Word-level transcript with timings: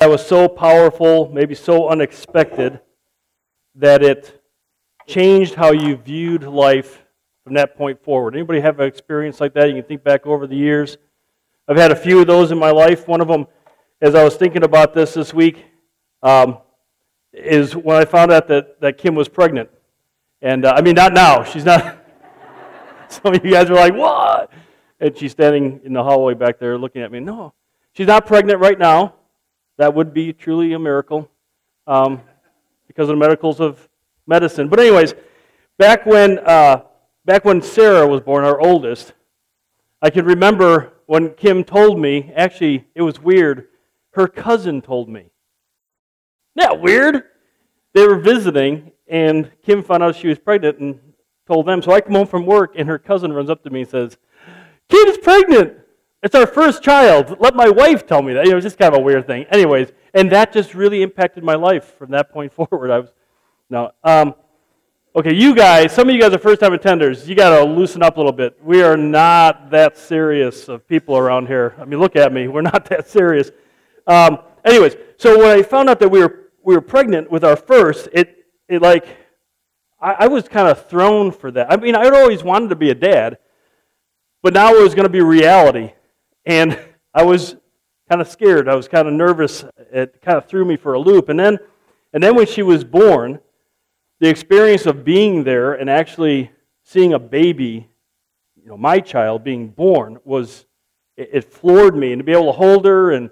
that 0.00 0.08
was 0.08 0.26
so 0.26 0.48
powerful, 0.48 1.28
maybe 1.28 1.54
so 1.54 1.90
unexpected, 1.90 2.80
that 3.74 4.02
it 4.02 4.42
changed 5.06 5.54
how 5.54 5.72
you 5.72 5.94
viewed 5.94 6.42
life 6.42 7.04
from 7.44 7.52
that 7.52 7.76
point 7.76 8.02
forward. 8.02 8.34
Anybody 8.34 8.60
have 8.60 8.80
an 8.80 8.86
experience 8.86 9.42
like 9.42 9.52
that? 9.54 9.68
You 9.68 9.74
can 9.74 9.84
think 9.84 10.02
back 10.02 10.26
over 10.26 10.46
the 10.46 10.56
years. 10.56 10.96
I've 11.68 11.76
had 11.76 11.92
a 11.92 11.96
few 11.96 12.18
of 12.18 12.26
those 12.26 12.50
in 12.50 12.58
my 12.58 12.70
life. 12.70 13.06
One 13.08 13.20
of 13.20 13.28
them, 13.28 13.46
as 14.00 14.14
I 14.14 14.24
was 14.24 14.36
thinking 14.36 14.62
about 14.62 14.94
this 14.94 15.12
this 15.12 15.34
week, 15.34 15.66
um, 16.22 16.58
is 17.34 17.76
when 17.76 17.98
I 17.98 18.06
found 18.06 18.32
out 18.32 18.48
that, 18.48 18.80
that 18.80 18.96
Kim 18.96 19.14
was 19.14 19.28
pregnant. 19.28 19.68
And 20.40 20.64
uh, 20.64 20.72
I 20.74 20.80
mean, 20.80 20.94
not 20.94 21.12
now. 21.12 21.44
She's 21.44 21.66
not. 21.66 21.98
Some 23.08 23.34
of 23.34 23.44
you 23.44 23.50
guys 23.50 23.68
were 23.68 23.76
like, 23.76 23.94
what? 23.94 24.50
And 24.98 25.16
she's 25.16 25.32
standing 25.32 25.82
in 25.84 25.92
the 25.92 26.02
hallway 26.02 26.32
back 26.32 26.58
there 26.58 26.78
looking 26.78 27.02
at 27.02 27.12
me. 27.12 27.20
No, 27.20 27.52
she's 27.92 28.06
not 28.06 28.24
pregnant 28.24 28.60
right 28.60 28.78
now. 28.78 29.16
That 29.80 29.94
would 29.94 30.12
be 30.12 30.34
truly 30.34 30.74
a 30.74 30.78
miracle 30.78 31.30
um, 31.86 32.20
because 32.86 33.08
of 33.08 33.16
the 33.16 33.26
miracles 33.26 33.60
of 33.60 33.88
medicine. 34.26 34.68
But, 34.68 34.78
anyways, 34.78 35.14
back 35.78 36.04
when, 36.04 36.38
uh, 36.40 36.82
back 37.24 37.46
when 37.46 37.62
Sarah 37.62 38.06
was 38.06 38.20
born, 38.20 38.44
our 38.44 38.60
oldest, 38.60 39.14
I 40.02 40.10
can 40.10 40.26
remember 40.26 40.92
when 41.06 41.30
Kim 41.30 41.64
told 41.64 41.98
me, 41.98 42.30
actually, 42.36 42.88
it 42.94 43.00
was 43.00 43.20
weird. 43.20 43.68
Her 44.10 44.28
cousin 44.28 44.82
told 44.82 45.08
me. 45.08 45.30
That 46.56 46.82
weird? 46.82 47.22
They 47.94 48.06
were 48.06 48.18
visiting, 48.18 48.92
and 49.08 49.50
Kim 49.64 49.82
found 49.82 50.02
out 50.02 50.14
she 50.14 50.28
was 50.28 50.38
pregnant 50.38 50.78
and 50.80 51.00
told 51.46 51.64
them. 51.64 51.80
So 51.80 51.92
I 51.92 52.02
come 52.02 52.16
home 52.16 52.26
from 52.26 52.44
work, 52.44 52.74
and 52.76 52.86
her 52.86 52.98
cousin 52.98 53.32
runs 53.32 53.48
up 53.48 53.64
to 53.64 53.70
me 53.70 53.80
and 53.80 53.88
says, 53.88 54.18
Kate 54.90 55.08
is 55.08 55.16
pregnant. 55.16 55.78
It's 56.22 56.34
our 56.34 56.46
first 56.46 56.82
child. 56.82 57.36
Let 57.40 57.54
my 57.54 57.70
wife 57.70 58.06
tell 58.06 58.20
me 58.20 58.34
that. 58.34 58.44
You 58.44 58.50
know, 58.50 58.56
it 58.56 58.56
was 58.56 58.64
just 58.64 58.78
kind 58.78 58.94
of 58.94 59.00
a 59.00 59.02
weird 59.02 59.26
thing. 59.26 59.44
Anyways, 59.44 59.92
and 60.12 60.30
that 60.32 60.52
just 60.52 60.74
really 60.74 61.02
impacted 61.02 61.42
my 61.42 61.54
life 61.54 61.96
from 61.96 62.10
that 62.10 62.30
point 62.30 62.52
forward. 62.70 62.90
I 62.90 62.98
was 62.98 63.12
no. 63.70 63.92
Um, 64.04 64.34
okay, 65.16 65.34
you 65.34 65.54
guys, 65.54 65.92
some 65.92 66.08
of 66.08 66.14
you 66.14 66.20
guys 66.20 66.32
are 66.34 66.38
first 66.38 66.60
time 66.60 66.72
attenders. 66.72 67.26
You 67.26 67.34
got 67.34 67.58
to 67.58 67.64
loosen 67.64 68.02
up 68.02 68.16
a 68.16 68.20
little 68.20 68.32
bit. 68.32 68.58
We 68.62 68.82
are 68.82 68.96
not 68.96 69.70
that 69.70 69.96
serious 69.96 70.68
of 70.68 70.86
people 70.86 71.16
around 71.16 71.46
here. 71.46 71.74
I 71.78 71.84
mean, 71.84 72.00
look 72.00 72.16
at 72.16 72.32
me. 72.32 72.48
We're 72.48 72.62
not 72.62 72.84
that 72.90 73.08
serious. 73.08 73.50
Um, 74.06 74.38
anyways, 74.64 74.96
so 75.16 75.38
when 75.38 75.58
I 75.58 75.62
found 75.62 75.88
out 75.88 76.00
that 76.00 76.08
we 76.08 76.20
were 76.20 76.50
we 76.62 76.74
were 76.74 76.82
pregnant 76.82 77.30
with 77.30 77.44
our 77.44 77.56
first, 77.56 78.08
it 78.12 78.44
it 78.68 78.82
like 78.82 79.06
I, 79.98 80.12
I 80.12 80.26
was 80.26 80.48
kind 80.48 80.68
of 80.68 80.86
thrown 80.86 81.32
for 81.32 81.50
that. 81.52 81.72
I 81.72 81.76
mean, 81.76 81.94
I'd 81.94 82.12
always 82.12 82.42
wanted 82.42 82.68
to 82.70 82.76
be 82.76 82.90
a 82.90 82.94
dad, 82.94 83.38
but 84.42 84.52
now 84.52 84.74
it 84.74 84.82
was 84.82 84.94
going 84.94 85.06
to 85.06 85.12
be 85.12 85.22
reality. 85.22 85.92
And 86.46 86.78
I 87.14 87.24
was 87.24 87.56
kind 88.08 88.20
of 88.20 88.28
scared. 88.28 88.68
I 88.68 88.74
was 88.74 88.88
kind 88.88 89.06
of 89.06 89.14
nervous. 89.14 89.64
It 89.92 90.20
kind 90.22 90.38
of 90.38 90.46
threw 90.46 90.64
me 90.64 90.76
for 90.76 90.94
a 90.94 90.98
loop. 90.98 91.28
And 91.28 91.38
then, 91.38 91.58
and 92.12 92.22
then 92.22 92.34
when 92.34 92.46
she 92.46 92.62
was 92.62 92.84
born, 92.84 93.40
the 94.18 94.28
experience 94.28 94.86
of 94.86 95.04
being 95.04 95.44
there 95.44 95.74
and 95.74 95.88
actually 95.88 96.50
seeing 96.84 97.12
a 97.12 97.18
baby, 97.18 97.88
you 98.56 98.68
know, 98.68 98.76
my 98.76 99.00
child 99.00 99.44
being 99.44 99.68
born, 99.68 100.18
was 100.24 100.66
it, 101.16 101.30
it 101.32 101.52
floored 101.52 101.96
me. 101.96 102.12
And 102.12 102.20
to 102.20 102.24
be 102.24 102.32
able 102.32 102.46
to 102.46 102.58
hold 102.58 102.84
her 102.84 103.12
and 103.12 103.30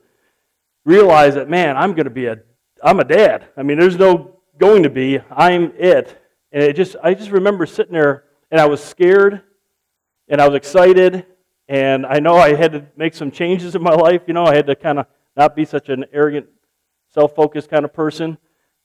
realize 0.85 1.35
that, 1.35 1.49
man, 1.49 1.77
I'm 1.77 1.93
going 1.93 2.05
to 2.05 2.11
be 2.11 2.27
a, 2.27 2.39
I'm 2.83 3.01
a 3.01 3.05
dad. 3.05 3.49
I 3.57 3.63
mean, 3.63 3.79
there's 3.79 3.99
no 3.99 4.37
going 4.59 4.85
to 4.85 4.91
be. 4.91 5.21
I'm 5.31 5.73
it. 5.77 6.23
And 6.53 6.63
it 6.63 6.75
just, 6.75 6.97
I 7.03 7.15
just 7.15 7.31
remember 7.31 7.67
sitting 7.67 7.93
there 7.93 8.25
and 8.51 8.61
I 8.61 8.67
was 8.67 8.83
scared 8.83 9.43
and 10.29 10.41
I 10.41 10.49
was 10.49 10.57
excited 10.57 11.27
and 11.69 12.07
I 12.07 12.19
know 12.19 12.37
I 12.37 12.55
had 12.55 12.73
to 12.73 12.87
make 12.97 13.15
some 13.15 13.31
changes 13.31 13.75
in 13.75 13.83
my 13.83 13.95
life. 13.95 14.23
You 14.27 14.35
know, 14.35 14.45
I 14.45 14.55
had 14.55 14.67
to 14.67 14.75
kind 14.75 14.99
of 14.99 15.07
not 15.37 15.55
be 15.55 15.65
such 15.65 15.91
an 15.91 16.07
arrogant, 16.13 16.47
self 17.13 17.35
focused 17.35 17.69
kind 17.69 17.85
of 17.85 17.93
person 17.93 18.39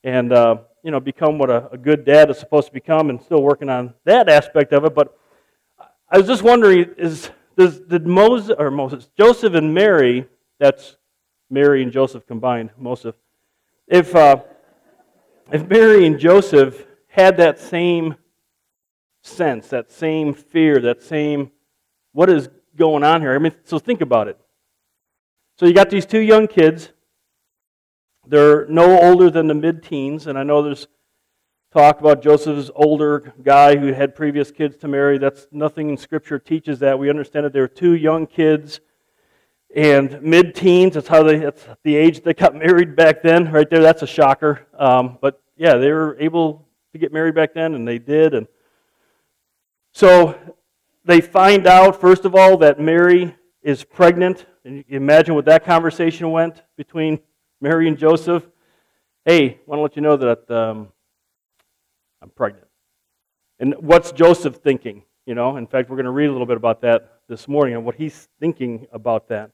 and, 0.03 0.33
uh, 0.33 0.57
you 0.83 0.91
know, 0.91 0.99
become 0.99 1.37
what 1.37 1.49
a, 1.49 1.69
a, 1.71 1.77
good 1.77 2.03
dad 2.03 2.29
is 2.29 2.37
supposed 2.37 2.67
to 2.67 2.73
become 2.73 3.09
and 3.09 3.21
still 3.21 3.41
working 3.41 3.69
on 3.69 3.93
that 4.03 4.27
aspect 4.27 4.73
of 4.73 4.83
it. 4.83 4.93
But 4.93 5.17
I 6.09 6.17
was 6.17 6.27
just 6.27 6.43
wondering 6.43 6.89
is, 6.97 7.31
does, 7.57 7.79
did 7.79 8.05
Moses, 8.05 8.53
or 8.57 8.69
Moses, 8.69 9.09
Joseph 9.17 9.53
and 9.53 9.73
Mary, 9.73 10.27
that's 10.59 10.97
Mary 11.49 11.83
and 11.83 11.91
Joseph 11.91 12.27
combined, 12.27 12.71
Moses, 12.77 13.15
if, 13.87 14.13
uh, 14.13 14.41
if 15.51 15.67
Mary 15.69 16.05
and 16.05 16.19
Joseph 16.19 16.85
had 17.07 17.37
that 17.37 17.59
same 17.59 18.15
sense, 19.21 19.69
that 19.69 19.89
same 19.89 20.33
fear, 20.33 20.79
that 20.79 21.01
same, 21.01 21.51
what 22.11 22.29
is 22.29 22.49
going 22.75 23.03
on 23.03 23.21
here. 23.21 23.33
I 23.33 23.37
mean, 23.37 23.53
so 23.63 23.79
think 23.79 24.01
about 24.01 24.27
it. 24.27 24.39
So 25.57 25.65
you 25.65 25.73
got 25.73 25.89
these 25.89 26.05
two 26.05 26.19
young 26.19 26.47
kids. 26.47 26.91
They're 28.25 28.65
no 28.67 28.99
older 29.01 29.29
than 29.29 29.47
the 29.47 29.53
mid 29.53 29.83
teens, 29.83 30.27
and 30.27 30.37
I 30.37 30.43
know 30.43 30.61
there's 30.61 30.87
talk 31.71 31.99
about 31.99 32.21
Joseph's 32.21 32.69
older 32.75 33.33
guy 33.41 33.75
who 33.75 33.93
had 33.93 34.15
previous 34.15 34.51
kids 34.51 34.77
to 34.77 34.87
marry. 34.87 35.17
That's 35.17 35.47
nothing 35.51 35.89
in 35.89 35.97
Scripture 35.97 36.37
teaches 36.37 36.79
that. 36.79 36.97
We 36.97 37.09
understand 37.09 37.45
that 37.45 37.53
they 37.53 37.59
were 37.59 37.67
two 37.67 37.95
young 37.95 38.27
kids 38.27 38.79
and 39.75 40.21
mid 40.21 40.55
teens. 40.55 40.93
That's 40.93 41.07
how 41.07 41.23
they. 41.23 41.37
That's 41.37 41.67
the 41.83 41.95
age 41.95 42.21
they 42.21 42.33
got 42.33 42.55
married 42.65 42.95
back 42.95 43.21
then. 43.23 43.51
Right 43.51 43.69
there, 43.69 43.81
that's 43.81 44.03
a 44.03 44.07
shocker. 44.07 44.67
Um, 44.77 45.17
but 45.19 45.41
yeah, 45.57 45.75
they 45.75 45.91
were 45.91 46.15
able 46.19 46.67
to 46.93 46.99
get 46.99 47.11
married 47.11 47.35
back 47.35 47.53
then, 47.53 47.73
and 47.73 47.87
they 47.87 47.99
did. 47.99 48.33
And 48.33 48.47
so 49.91 50.39
they 51.05 51.21
find 51.21 51.67
out, 51.67 51.99
first 51.99 52.25
of 52.25 52.35
all, 52.35 52.57
that 52.57 52.79
Mary 52.79 53.35
is 53.61 53.83
pregnant. 53.83 54.45
And 54.65 54.77
you 54.87 54.97
imagine 54.97 55.35
what 55.35 55.45
that 55.45 55.65
conversation 55.65 56.31
went 56.31 56.61
between 56.77 57.19
Mary 57.59 57.87
and 57.87 57.97
Joseph. 57.97 58.47
Hey, 59.25 59.49
I 59.49 59.59
want 59.65 59.79
to 59.79 59.83
let 59.83 59.95
you 59.95 60.01
know 60.01 60.17
that 60.17 60.51
um, 60.51 60.87
I'm 62.21 62.29
pregnant. 62.29 62.67
And 63.59 63.75
what's 63.79 64.11
Joseph 64.11 64.57
thinking? 64.57 65.03
You 65.25 65.35
know, 65.35 65.57
in 65.57 65.67
fact, 65.67 65.89
we're 65.89 65.95
going 65.95 66.05
to 66.05 66.11
read 66.11 66.27
a 66.27 66.31
little 66.31 66.47
bit 66.47 66.57
about 66.57 66.81
that 66.81 67.19
this 67.29 67.47
morning 67.47 67.75
and 67.75 67.85
what 67.85 67.95
he's 67.95 68.27
thinking 68.39 68.87
about 68.91 69.29
that. 69.29 69.51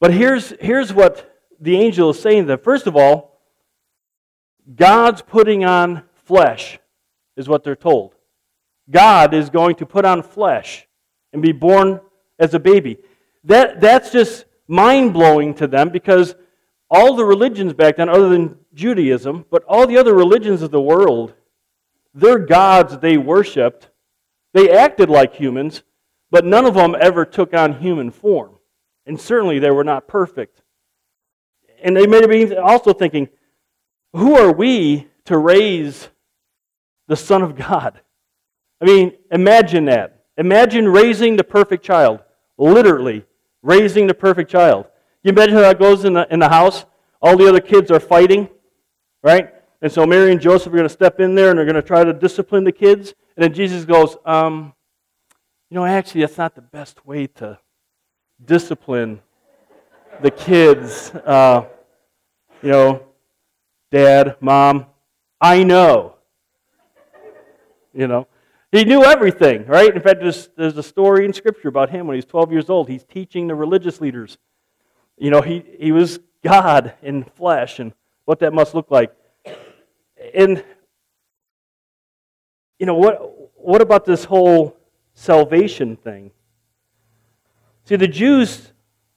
But 0.00 0.12
here's, 0.12 0.54
here's 0.60 0.92
what 0.92 1.36
the 1.60 1.76
angel 1.76 2.10
is 2.10 2.20
saying 2.20 2.46
that, 2.46 2.62
first 2.62 2.86
of 2.86 2.96
all, 2.96 3.40
God's 4.74 5.22
putting 5.22 5.64
on 5.64 6.04
flesh, 6.24 6.78
is 7.36 7.48
what 7.48 7.64
they're 7.64 7.74
told. 7.74 8.14
God 8.90 9.34
is 9.34 9.50
going 9.50 9.76
to 9.76 9.86
put 9.86 10.04
on 10.04 10.22
flesh 10.22 10.86
and 11.32 11.40
be 11.40 11.52
born 11.52 12.00
as 12.38 12.54
a 12.54 12.58
baby. 12.58 12.98
That, 13.44 13.80
that's 13.80 14.10
just 14.10 14.46
mind 14.66 15.12
blowing 15.12 15.54
to 15.54 15.66
them 15.66 15.90
because 15.90 16.34
all 16.90 17.14
the 17.14 17.24
religions 17.24 17.72
back 17.72 17.96
then, 17.96 18.08
other 18.08 18.28
than 18.28 18.58
Judaism, 18.74 19.44
but 19.50 19.64
all 19.64 19.86
the 19.86 19.96
other 19.96 20.14
religions 20.14 20.62
of 20.62 20.70
the 20.70 20.80
world, 20.80 21.34
their 22.14 22.38
gods 22.38 22.98
they 22.98 23.16
worshiped, 23.16 23.90
they 24.52 24.70
acted 24.70 25.08
like 25.08 25.34
humans, 25.34 25.82
but 26.30 26.44
none 26.44 26.66
of 26.66 26.74
them 26.74 26.96
ever 27.00 27.24
took 27.24 27.54
on 27.54 27.80
human 27.80 28.10
form. 28.10 28.56
And 29.06 29.20
certainly 29.20 29.58
they 29.58 29.70
were 29.70 29.84
not 29.84 30.08
perfect. 30.08 30.62
And 31.82 31.96
they 31.96 32.06
may 32.06 32.26
be 32.26 32.56
also 32.56 32.92
thinking, 32.92 33.28
who 34.12 34.36
are 34.36 34.52
we 34.52 35.08
to 35.26 35.38
raise 35.38 36.08
the 37.06 37.16
Son 37.16 37.42
of 37.42 37.56
God? 37.56 38.00
I 38.80 38.86
mean, 38.86 39.12
imagine 39.30 39.84
that. 39.86 40.24
Imagine 40.36 40.88
raising 40.88 41.36
the 41.36 41.44
perfect 41.44 41.84
child. 41.84 42.20
Literally, 42.56 43.24
raising 43.62 44.06
the 44.06 44.14
perfect 44.14 44.50
child. 44.50 44.86
You 45.22 45.30
imagine 45.32 45.54
how 45.54 45.60
that 45.60 45.78
goes 45.78 46.04
in 46.04 46.14
the, 46.14 46.26
in 46.32 46.38
the 46.38 46.48
house? 46.48 46.86
All 47.20 47.36
the 47.36 47.48
other 47.48 47.60
kids 47.60 47.90
are 47.90 48.00
fighting, 48.00 48.48
right? 49.22 49.52
And 49.82 49.92
so 49.92 50.06
Mary 50.06 50.32
and 50.32 50.40
Joseph 50.40 50.72
are 50.72 50.76
going 50.76 50.88
to 50.88 50.88
step 50.88 51.20
in 51.20 51.34
there 51.34 51.50
and 51.50 51.58
they're 51.58 51.66
going 51.66 51.74
to 51.74 51.82
try 51.82 52.04
to 52.04 52.12
discipline 52.12 52.64
the 52.64 52.72
kids. 52.72 53.14
And 53.36 53.44
then 53.44 53.52
Jesus 53.52 53.84
goes, 53.84 54.16
um, 54.24 54.72
you 55.68 55.74
know, 55.76 55.84
actually, 55.84 56.22
that's 56.22 56.38
not 56.38 56.54
the 56.54 56.62
best 56.62 57.06
way 57.06 57.26
to 57.26 57.58
discipline 58.44 59.20
the 60.20 60.30
kids. 60.30 61.10
Uh, 61.14 61.66
you 62.62 62.70
know, 62.70 63.02
dad, 63.90 64.36
mom, 64.40 64.86
I 65.40 65.64
know. 65.64 66.16
You 67.94 68.06
know, 68.06 68.26
he 68.72 68.84
knew 68.84 69.02
everything, 69.02 69.66
right? 69.66 69.94
In 69.94 70.00
fact, 70.00 70.20
there's, 70.20 70.48
there's 70.56 70.76
a 70.76 70.82
story 70.82 71.24
in 71.24 71.32
Scripture 71.32 71.68
about 71.68 71.90
him 71.90 72.06
when 72.06 72.14
he's 72.14 72.24
12 72.24 72.52
years 72.52 72.70
old. 72.70 72.88
He's 72.88 73.04
teaching 73.04 73.48
the 73.48 73.54
religious 73.54 74.00
leaders. 74.00 74.38
You 75.18 75.30
know, 75.30 75.40
he, 75.40 75.64
he 75.78 75.90
was 75.90 76.20
God 76.42 76.94
in 77.02 77.24
flesh 77.24 77.80
and 77.80 77.92
what 78.24 78.38
that 78.40 78.52
must 78.52 78.74
look 78.74 78.90
like. 78.90 79.12
And, 80.34 80.64
you 82.78 82.86
know, 82.86 82.94
what, 82.94 83.56
what 83.56 83.82
about 83.82 84.04
this 84.04 84.24
whole 84.24 84.76
salvation 85.14 85.96
thing? 85.96 86.30
See, 87.84 87.96
the 87.96 88.06
Jews 88.06 88.72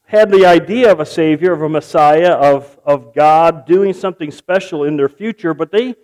had 0.05 0.31
the 0.31 0.47
idea 0.47 0.91
of 0.91 0.99
a 0.99 1.05
Savior, 1.05 1.53
of 1.53 1.61
a 1.61 1.69
Messiah, 1.69 2.31
of, 2.31 2.79
of 2.85 3.13
God 3.13 3.65
doing 3.67 3.93
something 3.93 4.31
special 4.31 4.83
in 4.83 4.97
their 4.97 5.09
future, 5.09 5.53
but 5.53 5.71
they 5.71 5.95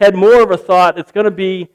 had 0.00 0.14
more 0.14 0.42
of 0.42 0.50
a 0.50 0.56
thought 0.56 0.98
it's 0.98 1.12
going 1.12 1.24
to 1.24 1.30
be 1.30 1.68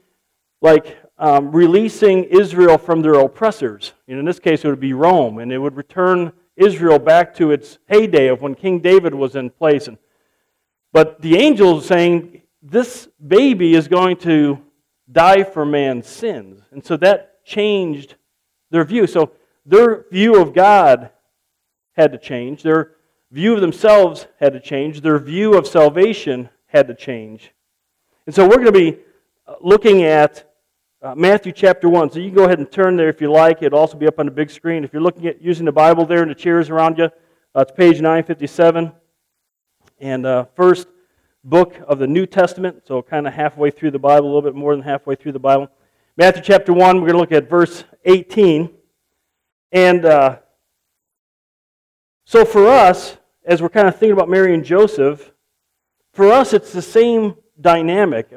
like 0.60 0.98
um, 1.20 1.52
releasing 1.52 2.24
Israel 2.24 2.78
from 2.78 3.02
their 3.02 3.14
oppressors. 3.14 3.92
And 4.08 4.18
in 4.18 4.24
this 4.24 4.40
case, 4.40 4.64
it 4.64 4.68
would 4.68 4.80
be 4.80 4.94
Rome, 4.94 5.38
and 5.38 5.52
it 5.52 5.58
would 5.58 5.76
return 5.76 6.32
Israel 6.56 6.98
back 6.98 7.34
to 7.36 7.52
its 7.52 7.78
heyday 7.88 8.28
of 8.28 8.40
when 8.40 8.54
King 8.54 8.80
David 8.80 9.14
was 9.14 9.36
in 9.36 9.50
place. 9.50 9.86
And, 9.86 9.98
but 10.92 11.20
the 11.20 11.36
angel 11.36 11.78
is 11.78 11.84
saying 11.84 12.40
this 12.62 13.06
baby 13.24 13.74
is 13.74 13.86
going 13.86 14.16
to 14.18 14.58
die 15.12 15.44
for 15.44 15.66
man's 15.66 16.08
sins. 16.08 16.62
And 16.70 16.84
so 16.84 16.96
that 16.96 17.44
changed 17.44 18.14
their 18.70 18.84
view. 18.84 19.06
So 19.06 19.32
their 19.66 20.06
view 20.10 20.40
of 20.40 20.54
God 20.54 21.10
had 21.92 22.12
to 22.12 22.18
change. 22.18 22.62
Their 22.62 22.92
view 23.30 23.54
of 23.54 23.60
themselves 23.60 24.26
had 24.38 24.54
to 24.54 24.60
change. 24.60 25.02
Their 25.02 25.18
view 25.18 25.54
of 25.54 25.66
salvation 25.66 26.48
had 26.66 26.88
to 26.88 26.94
change. 26.94 27.52
And 28.24 28.34
so 28.34 28.46
we're 28.48 28.56
going 28.56 28.66
to 28.66 28.72
be 28.72 28.98
uh, 29.46 29.56
looking 29.60 30.02
at 30.04 30.49
uh, 31.02 31.14
Matthew 31.14 31.52
chapter 31.52 31.88
1. 31.88 32.10
So 32.10 32.18
you 32.18 32.26
can 32.26 32.36
go 32.36 32.44
ahead 32.44 32.58
and 32.58 32.70
turn 32.70 32.96
there 32.96 33.08
if 33.08 33.20
you 33.20 33.30
like. 33.30 33.62
It'll 33.62 33.78
also 33.78 33.96
be 33.96 34.06
up 34.06 34.18
on 34.18 34.26
the 34.26 34.32
big 34.32 34.50
screen. 34.50 34.84
If 34.84 34.92
you're 34.92 35.02
looking 35.02 35.26
at 35.26 35.40
using 35.40 35.64
the 35.64 35.72
Bible 35.72 36.04
there 36.04 36.20
and 36.22 36.30
the 36.30 36.34
chairs 36.34 36.68
around 36.68 36.98
you, 36.98 37.04
uh, 37.04 37.60
it's 37.60 37.72
page 37.72 37.96
957. 38.00 38.92
And 40.00 40.26
uh, 40.26 40.44
first 40.54 40.88
book 41.42 41.76
of 41.88 41.98
the 41.98 42.06
New 42.06 42.26
Testament, 42.26 42.82
so 42.86 43.00
kind 43.00 43.26
of 43.26 43.32
halfway 43.32 43.70
through 43.70 43.92
the 43.92 43.98
Bible, 43.98 44.26
a 44.26 44.30
little 44.32 44.42
bit 44.42 44.54
more 44.54 44.74
than 44.74 44.84
halfway 44.84 45.14
through 45.14 45.32
the 45.32 45.38
Bible. 45.38 45.68
Matthew 46.16 46.42
chapter 46.42 46.72
1, 46.72 46.96
we're 46.96 47.06
going 47.10 47.14
to 47.14 47.18
look 47.18 47.32
at 47.32 47.48
verse 47.48 47.84
18. 48.04 48.70
And 49.72 50.04
uh, 50.04 50.38
so 52.26 52.44
for 52.44 52.68
us, 52.68 53.16
as 53.46 53.62
we're 53.62 53.70
kind 53.70 53.88
of 53.88 53.94
thinking 53.94 54.12
about 54.12 54.28
Mary 54.28 54.52
and 54.52 54.64
Joseph, 54.64 55.32
for 56.12 56.30
us 56.30 56.52
it's 56.52 56.72
the 56.72 56.82
same 56.82 57.36
dynamic. 57.58 58.30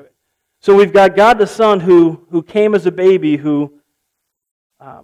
So 0.63 0.73
we've 0.73 0.93
got 0.93 1.17
God 1.17 1.39
the 1.39 1.45
Son 1.45 1.81
who, 1.81 2.25
who 2.31 2.41
came 2.41 2.73
as 2.73 2.85
a 2.85 2.91
baby, 2.91 3.35
who 3.35 3.81
uh, 4.79 5.01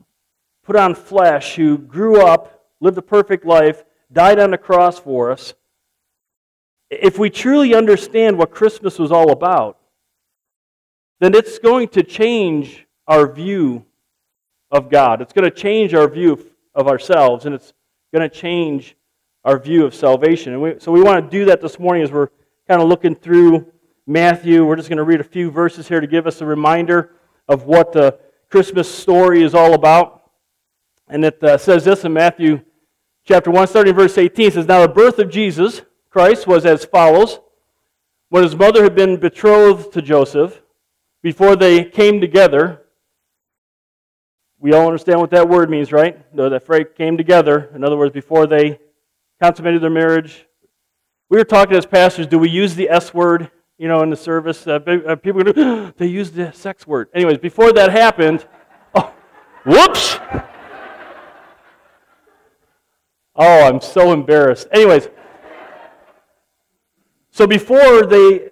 put 0.64 0.78
on 0.78 0.96
flesh, 0.96 1.58
who 1.58 1.78
grew 1.78 2.26
up, 2.26 2.64
lived 2.80 2.98
a 2.98 3.02
perfect 3.02 3.46
life, 3.46 3.84
died 4.10 4.40
on 4.40 4.52
the 4.52 4.58
cross 4.58 4.98
for 4.98 5.34
us. 5.34 5.54
If 6.90 7.20
we 7.20 7.30
truly 7.30 7.76
understand 7.76 8.38
what 8.38 8.52
Christmas 8.52 8.98
was 8.98 9.12
all 9.12 9.32
about, 9.32 9.78
then 11.20 11.36
it's 11.36 11.60
going 11.60 11.90
to 11.90 12.04
change 12.04 12.88
our 13.06 13.30
view 13.30 13.86
of 14.72 14.90
God. 14.90 15.22
It's 15.22 15.34
going 15.34 15.44
to 15.44 15.52
change 15.52 15.94
our 15.94 16.08
view 16.08 16.54
of 16.74 16.88
ourselves, 16.88 17.46
and 17.46 17.54
it's 17.54 17.74
going 18.14 18.28
to 18.28 18.34
change 18.34 18.96
our 19.44 19.60
view 19.60 19.84
of 19.84 19.94
salvation. 19.94 20.54
And 20.54 20.62
we, 20.62 20.76
so 20.80 20.94
we 20.94 21.02
want 21.02 21.22
to 21.22 21.30
do 21.30 21.44
that 21.48 21.60
this 21.60 21.78
morning 21.80 22.04
as 22.04 22.14
we're 22.14 22.30
kind 22.66 22.82
of 22.82 22.88
looking 22.88 23.14
through 23.14 23.70
Matthew. 24.10 24.66
We're 24.66 24.76
just 24.76 24.90
going 24.90 24.98
to 24.98 25.04
read 25.04 25.22
a 25.22 25.24
few 25.24 25.52
verses 25.52 25.88
here 25.88 26.02
to 26.02 26.08
give 26.08 26.26
us 26.26 26.42
a 26.42 26.46
reminder 26.46 27.12
of 27.48 27.66
what 27.66 27.92
the 27.92 28.18
Christmas 28.50 28.90
story 28.90 29.44
is 29.44 29.54
all 29.54 29.76
about. 29.76 30.32
And 31.08 31.24
it 31.24 31.44
uh, 31.44 31.60
says 31.60 31.86
this 31.86 32.04
in 32.04 32.14
Matthew 32.14 32.62
chapter 33.24 33.52
1, 33.52 33.68
starting 33.68 33.94
verse 33.94 34.18
18. 34.18 34.48
It 34.48 34.54
says, 34.56 34.66
Now 34.66 34.82
the 34.82 34.92
birth 34.92 35.20
of 35.20 35.30
Jesus 35.30 35.84
Christ 36.10 36.48
was 36.48 36.66
as 36.66 36.86
follows. 36.86 37.40
When 38.30 38.42
his 38.42 38.56
mother 38.56 38.82
had 38.82 38.96
been 38.96 39.20
betrothed 39.20 39.94
to 39.94 40.02
Joseph, 40.02 40.60
before 41.22 41.56
they 41.56 41.86
came 41.86 42.20
together, 42.20 42.82
we 44.58 44.74
all 44.74 44.88
understand 44.88 45.20
what 45.20 45.30
that 45.30 45.48
word 45.48 45.70
means, 45.70 45.92
right? 45.92 46.18
That 46.36 46.66
phrase 46.66 46.88
came 46.98 47.16
together. 47.16 47.70
In 47.76 47.84
other 47.84 47.96
words, 47.96 48.14
before 48.14 48.48
they 48.48 48.80
consummated 49.40 49.84
their 49.84 49.92
marriage. 49.92 50.48
We 51.30 51.38
were 51.38 51.44
talking 51.44 51.78
as 51.78 51.86
pastors, 51.86 52.26
do 52.26 52.40
we 52.40 52.50
use 52.50 52.74
the 52.74 52.90
S 52.90 53.14
word 53.14 53.52
you 53.80 53.88
know, 53.88 54.04
in 54.04 54.12
the 54.12 54.16
service. 54.16 54.68
Uh, 54.68 54.80
people 55.24 55.42
going 55.42 55.94
they 55.98 56.06
use 56.06 56.30
the 56.30 56.52
sex 56.52 56.86
word. 56.86 57.08
Anyways, 57.16 57.40
before 57.40 57.74
that 57.74 57.92
happened, 57.92 58.46
oh, 58.96 59.12
whoops. 59.66 60.18
Oh, 63.42 63.70
I'm 63.70 63.80
so 63.80 64.12
embarrassed. 64.12 64.68
Anyways, 64.70 65.08
so 67.32 67.48
before 67.48 68.06
they, 68.06 68.50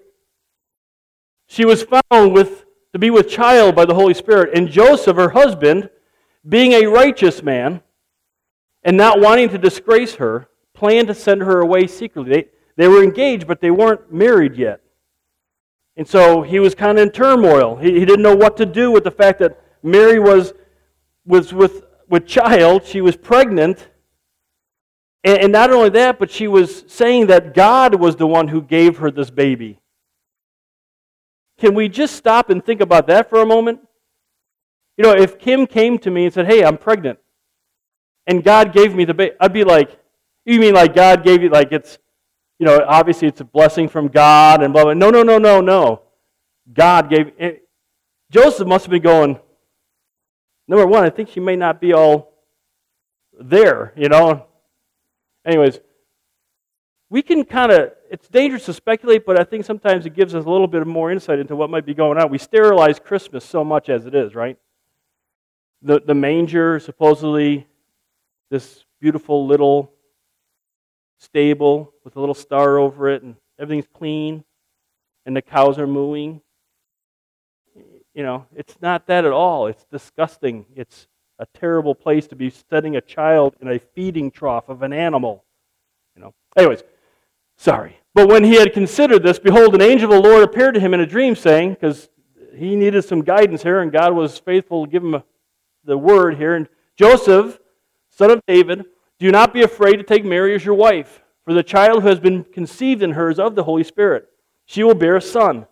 she 1.46 1.66
was 1.66 1.82
found 1.82 2.32
with 2.32 2.64
to 2.94 2.98
be 2.98 3.10
with 3.10 3.28
child 3.28 3.76
by 3.76 3.84
the 3.84 3.92
Holy 3.92 4.14
Spirit, 4.14 4.56
and 4.56 4.66
Joseph, 4.66 5.14
her 5.16 5.28
husband, 5.28 5.90
being 6.48 6.72
a 6.72 6.86
righteous 6.86 7.42
man, 7.42 7.82
and 8.82 8.96
not 8.96 9.20
wanting 9.20 9.50
to 9.50 9.58
disgrace 9.58 10.14
her, 10.14 10.48
planned 10.72 11.08
to 11.08 11.14
send 11.14 11.42
her 11.42 11.60
away 11.60 11.86
secretly. 11.86 12.32
They, 12.32 12.46
they 12.76 12.88
were 12.88 13.02
engaged, 13.02 13.46
but 13.46 13.60
they 13.60 13.70
weren't 13.70 14.10
married 14.10 14.56
yet. 14.56 14.80
And 15.98 16.06
so 16.06 16.42
he 16.42 16.60
was 16.60 16.76
kind 16.76 16.96
of 16.96 17.02
in 17.02 17.10
turmoil. 17.10 17.74
He, 17.76 17.98
he 17.98 18.04
didn't 18.04 18.22
know 18.22 18.36
what 18.36 18.56
to 18.58 18.64
do 18.64 18.92
with 18.92 19.02
the 19.02 19.10
fact 19.10 19.40
that 19.40 19.60
Mary 19.82 20.20
was, 20.20 20.54
was 21.26 21.52
with, 21.52 21.82
with 22.08 22.24
child, 22.24 22.84
she 22.84 23.00
was 23.00 23.16
pregnant. 23.16 23.88
And, 25.24 25.38
and 25.38 25.52
not 25.52 25.72
only 25.72 25.88
that, 25.90 26.20
but 26.20 26.30
she 26.30 26.46
was 26.46 26.84
saying 26.86 27.26
that 27.26 27.52
God 27.52 27.96
was 27.96 28.14
the 28.14 28.28
one 28.28 28.46
who 28.46 28.62
gave 28.62 28.98
her 28.98 29.10
this 29.10 29.28
baby. 29.28 29.80
Can 31.58 31.74
we 31.74 31.88
just 31.88 32.14
stop 32.14 32.48
and 32.48 32.64
think 32.64 32.80
about 32.80 33.08
that 33.08 33.28
for 33.28 33.42
a 33.42 33.46
moment? 33.46 33.80
You 34.96 35.02
know, 35.02 35.12
if 35.12 35.36
Kim 35.36 35.66
came 35.66 35.98
to 35.98 36.10
me 36.12 36.26
and 36.26 36.32
said, 36.32 36.46
Hey, 36.46 36.64
I'm 36.64 36.78
pregnant, 36.78 37.18
and 38.28 38.44
God 38.44 38.72
gave 38.72 38.94
me 38.94 39.04
the 39.04 39.14
baby, 39.14 39.34
I'd 39.40 39.52
be 39.52 39.64
like, 39.64 39.98
You 40.44 40.60
mean 40.60 40.74
like 40.74 40.94
God 40.94 41.24
gave 41.24 41.42
you, 41.42 41.48
like 41.48 41.72
it's 41.72 41.98
you 42.58 42.66
know, 42.66 42.84
obviously 42.86 43.28
it's 43.28 43.40
a 43.40 43.44
blessing 43.44 43.88
from 43.88 44.08
God 44.08 44.62
and 44.62 44.72
blah, 44.72 44.84
blah. 44.84 44.94
No, 44.94 45.10
no, 45.10 45.22
no, 45.22 45.38
no, 45.38 45.60
no. 45.60 46.02
God 46.72 47.08
gave. 47.08 47.32
It. 47.38 47.68
Joseph 48.30 48.66
must 48.66 48.84
have 48.84 48.90
been 48.90 49.02
going, 49.02 49.38
number 50.66 50.86
one, 50.86 51.04
I 51.04 51.10
think 51.10 51.30
she 51.30 51.40
may 51.40 51.56
not 51.56 51.80
be 51.80 51.92
all 51.92 52.32
there, 53.40 53.92
you 53.96 54.08
know. 54.08 54.46
Anyways, 55.46 55.80
we 57.10 57.22
can 57.22 57.44
kind 57.44 57.72
of, 57.72 57.92
it's 58.10 58.28
dangerous 58.28 58.66
to 58.66 58.74
speculate, 58.74 59.24
but 59.24 59.40
I 59.40 59.44
think 59.44 59.64
sometimes 59.64 60.04
it 60.04 60.14
gives 60.14 60.34
us 60.34 60.44
a 60.44 60.50
little 60.50 60.66
bit 60.66 60.86
more 60.86 61.10
insight 61.10 61.38
into 61.38 61.56
what 61.56 61.70
might 61.70 61.86
be 61.86 61.94
going 61.94 62.18
on. 62.18 62.30
We 62.30 62.38
sterilize 62.38 62.98
Christmas 62.98 63.44
so 63.44 63.64
much 63.64 63.88
as 63.88 64.04
it 64.04 64.14
is, 64.14 64.34
right? 64.34 64.58
The, 65.80 66.00
the 66.00 66.14
manger, 66.14 66.80
supposedly, 66.80 67.66
this 68.50 68.84
beautiful 69.00 69.46
little 69.46 69.92
stable 71.18 71.92
with 72.04 72.16
a 72.16 72.20
little 72.20 72.34
star 72.34 72.78
over 72.78 73.08
it, 73.08 73.22
and 73.22 73.36
everything's 73.58 73.88
clean, 73.92 74.44
and 75.26 75.36
the 75.36 75.42
cows 75.42 75.78
are 75.78 75.86
mooing. 75.86 76.40
You 78.14 78.22
know, 78.22 78.46
it's 78.56 78.76
not 78.80 79.06
that 79.06 79.24
at 79.24 79.32
all. 79.32 79.66
It's 79.66 79.84
disgusting. 79.84 80.64
It's 80.74 81.06
a 81.38 81.46
terrible 81.54 81.94
place 81.94 82.26
to 82.28 82.36
be 82.36 82.50
setting 82.50 82.96
a 82.96 83.00
child 83.00 83.54
in 83.60 83.68
a 83.68 83.78
feeding 83.78 84.30
trough 84.30 84.68
of 84.68 84.82
an 84.82 84.92
animal. 84.92 85.44
You 86.16 86.22
know. 86.22 86.34
Anyways, 86.56 86.82
sorry. 87.56 87.96
But 88.14 88.28
when 88.28 88.42
he 88.42 88.54
had 88.54 88.72
considered 88.72 89.22
this, 89.22 89.38
behold, 89.38 89.74
an 89.74 89.82
angel 89.82 90.12
of 90.12 90.22
the 90.22 90.28
Lord 90.28 90.42
appeared 90.42 90.74
to 90.74 90.80
him 90.80 90.94
in 90.94 91.00
a 91.00 91.06
dream, 91.06 91.36
saying, 91.36 91.74
because 91.74 92.08
he 92.56 92.74
needed 92.74 93.02
some 93.04 93.22
guidance 93.22 93.62
here, 93.62 93.80
and 93.80 93.92
God 93.92 94.14
was 94.14 94.38
faithful 94.38 94.84
to 94.84 94.90
give 94.90 95.04
him 95.04 95.22
the 95.84 95.96
word 95.96 96.36
here. 96.36 96.54
And 96.54 96.68
Joseph, 96.96 97.60
son 98.10 98.32
of 98.32 98.40
David, 98.46 98.84
do 99.18 99.30
not 99.30 99.52
be 99.52 99.62
afraid 99.62 99.96
to 99.96 100.02
take 100.02 100.24
Mary 100.24 100.54
as 100.54 100.64
your 100.64 100.74
wife, 100.74 101.22
for 101.44 101.52
the 101.52 101.62
child 101.62 102.02
who 102.02 102.08
has 102.08 102.20
been 102.20 102.44
conceived 102.44 103.02
in 103.02 103.12
her 103.12 103.30
is 103.30 103.38
of 103.38 103.54
the 103.54 103.64
Holy 103.64 103.84
Spirit. 103.84 104.28
She 104.66 104.84
will 104.84 104.94
bear 104.94 105.16
a 105.16 105.22
son, 105.22 105.56
and 105.56 105.66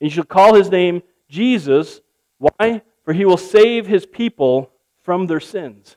you 0.00 0.10
shall 0.10 0.24
call 0.24 0.54
his 0.54 0.70
name 0.70 1.02
Jesus. 1.28 2.00
Why? 2.38 2.82
For 3.04 3.14
he 3.14 3.24
will 3.24 3.36
save 3.36 3.86
his 3.86 4.04
people 4.06 4.72
from 5.02 5.26
their 5.26 5.40
sins. 5.40 5.96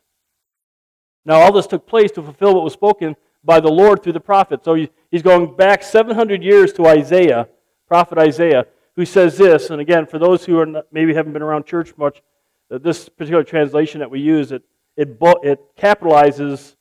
Now, 1.25 1.41
all 1.41 1.51
this 1.51 1.67
took 1.67 1.87
place 1.87 2.11
to 2.11 2.21
fulfill 2.21 2.53
what 2.53 2.63
was 2.63 2.73
spoken 2.73 3.15
by 3.43 3.59
the 3.59 3.71
Lord 3.71 4.01
through 4.01 4.13
the 4.13 4.19
prophet. 4.19 4.63
So 4.63 4.75
he's 5.11 5.21
going 5.21 5.55
back 5.55 5.83
700 5.83 6.43
years 6.43 6.73
to 6.73 6.87
Isaiah, 6.87 7.47
prophet 7.87 8.17
Isaiah, 8.17 8.65
who 8.95 9.05
says 9.05 9.37
this. 9.37 9.69
And 9.69 9.81
again, 9.81 10.05
for 10.05 10.19
those 10.19 10.45
who 10.45 10.59
are 10.59 10.65
not, 10.65 10.85
maybe 10.91 11.13
haven't 11.13 11.33
been 11.33 11.41
around 11.41 11.65
church 11.65 11.93
much, 11.97 12.21
this 12.69 13.09
particular 13.09 13.43
translation 13.43 13.99
that 13.99 14.09
we 14.09 14.19
use, 14.19 14.51
it, 14.51 14.63
it, 14.95 15.17
it 15.43 15.75
capitalizes 15.77 16.75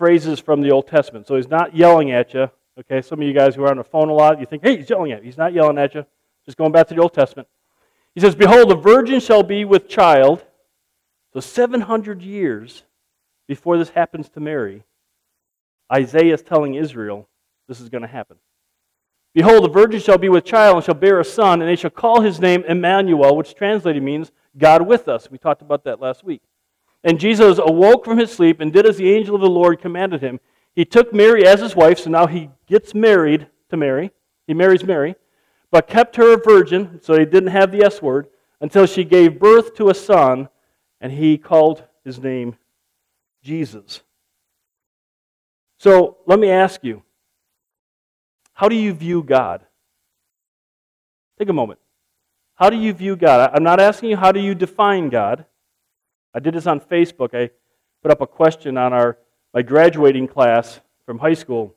phrases 0.00 0.40
from 0.40 0.62
the 0.62 0.70
Old 0.70 0.86
Testament. 0.86 1.26
So 1.26 1.36
he's 1.36 1.50
not 1.50 1.76
yelling 1.76 2.10
at 2.10 2.32
you. 2.32 2.50
Okay, 2.78 3.02
some 3.02 3.20
of 3.20 3.28
you 3.28 3.34
guys 3.34 3.54
who 3.54 3.62
are 3.64 3.70
on 3.70 3.76
the 3.76 3.84
phone 3.84 4.08
a 4.08 4.14
lot, 4.14 4.40
you 4.40 4.46
think, 4.46 4.62
hey, 4.62 4.78
he's 4.78 4.88
yelling 4.88 5.12
at 5.12 5.18
you. 5.18 5.26
He's 5.26 5.36
not 5.36 5.52
yelling 5.52 5.76
at 5.76 5.94
you. 5.94 6.06
Just 6.46 6.56
going 6.56 6.72
back 6.72 6.88
to 6.88 6.94
the 6.94 7.02
Old 7.02 7.12
Testament. 7.12 7.46
He 8.14 8.20
says, 8.22 8.34
Behold, 8.34 8.72
a 8.72 8.76
virgin 8.76 9.20
shall 9.20 9.42
be 9.42 9.66
with 9.66 9.90
child. 9.90 10.42
So 11.34 11.40
700 11.40 12.22
years 12.22 12.84
before 13.46 13.76
this 13.76 13.90
happens 13.90 14.30
to 14.30 14.40
Mary, 14.40 14.84
Isaiah 15.92 16.32
is 16.32 16.42
telling 16.42 16.76
Israel 16.76 17.28
this 17.68 17.78
is 17.78 17.90
going 17.90 18.00
to 18.00 18.08
happen. 18.08 18.38
Behold, 19.34 19.66
a 19.66 19.68
virgin 19.68 20.00
shall 20.00 20.16
be 20.16 20.30
with 20.30 20.46
child 20.46 20.76
and 20.76 20.84
shall 20.84 20.94
bear 20.94 21.20
a 21.20 21.24
son, 21.26 21.60
and 21.60 21.68
they 21.68 21.76
shall 21.76 21.90
call 21.90 22.22
his 22.22 22.40
name 22.40 22.64
Emmanuel, 22.66 23.36
which 23.36 23.54
translated 23.54 24.02
means 24.02 24.32
God 24.56 24.86
with 24.86 25.08
us. 25.08 25.30
We 25.30 25.36
talked 25.36 25.60
about 25.60 25.84
that 25.84 26.00
last 26.00 26.24
week. 26.24 26.40
And 27.02 27.18
Jesus 27.18 27.58
awoke 27.58 28.04
from 28.04 28.18
his 28.18 28.30
sleep 28.30 28.60
and 28.60 28.72
did 28.72 28.86
as 28.86 28.96
the 28.96 29.10
angel 29.10 29.34
of 29.34 29.40
the 29.40 29.48
Lord 29.48 29.80
commanded 29.80 30.20
him. 30.20 30.40
He 30.74 30.84
took 30.84 31.12
Mary 31.12 31.46
as 31.46 31.60
his 31.60 31.74
wife, 31.74 31.98
so 31.98 32.10
now 32.10 32.26
he 32.26 32.50
gets 32.66 32.94
married 32.94 33.46
to 33.70 33.76
Mary. 33.76 34.10
He 34.46 34.54
marries 34.54 34.84
Mary, 34.84 35.14
but 35.70 35.86
kept 35.86 36.16
her 36.16 36.34
a 36.34 36.36
virgin, 36.36 37.00
so 37.02 37.18
he 37.18 37.24
didn't 37.24 37.50
have 37.50 37.72
the 37.72 37.84
S 37.84 38.02
word, 38.02 38.28
until 38.60 38.86
she 38.86 39.04
gave 39.04 39.40
birth 39.40 39.74
to 39.76 39.88
a 39.88 39.94
son, 39.94 40.48
and 41.00 41.12
he 41.12 41.38
called 41.38 41.84
his 42.04 42.18
name 42.18 42.56
Jesus. 43.42 44.02
So 45.78 46.18
let 46.26 46.38
me 46.38 46.50
ask 46.50 46.84
you 46.84 47.02
how 48.52 48.68
do 48.68 48.76
you 48.76 48.92
view 48.92 49.22
God? 49.22 49.64
Take 51.38 51.48
a 51.48 51.54
moment. 51.54 51.80
How 52.56 52.68
do 52.68 52.76
you 52.76 52.92
view 52.92 53.16
God? 53.16 53.50
I'm 53.54 53.62
not 53.62 53.80
asking 53.80 54.10
you 54.10 54.18
how 54.18 54.32
do 54.32 54.40
you 54.40 54.54
define 54.54 55.08
God. 55.08 55.46
I 56.34 56.40
did 56.40 56.54
this 56.54 56.66
on 56.66 56.80
Facebook. 56.80 57.34
I 57.34 57.50
put 58.02 58.10
up 58.10 58.20
a 58.20 58.26
question 58.26 58.76
on 58.76 58.92
our 58.92 59.18
my 59.52 59.62
graduating 59.62 60.28
class 60.28 60.80
from 61.04 61.18
high 61.18 61.34
school. 61.34 61.74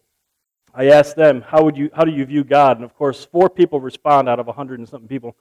I 0.73 0.89
asked 0.89 1.15
them, 1.15 1.41
how, 1.41 1.63
would 1.63 1.77
you, 1.77 1.89
how 1.93 2.03
do 2.03 2.11
you 2.11 2.25
view 2.25 2.43
God? 2.43 2.77
And 2.77 2.85
of 2.85 2.95
course, 2.95 3.25
four 3.25 3.49
people 3.49 3.79
respond 3.79 4.27
out 4.27 4.39
of 4.39 4.47
100 4.47 4.79
and 4.79 4.87
something 4.87 5.07
people. 5.07 5.35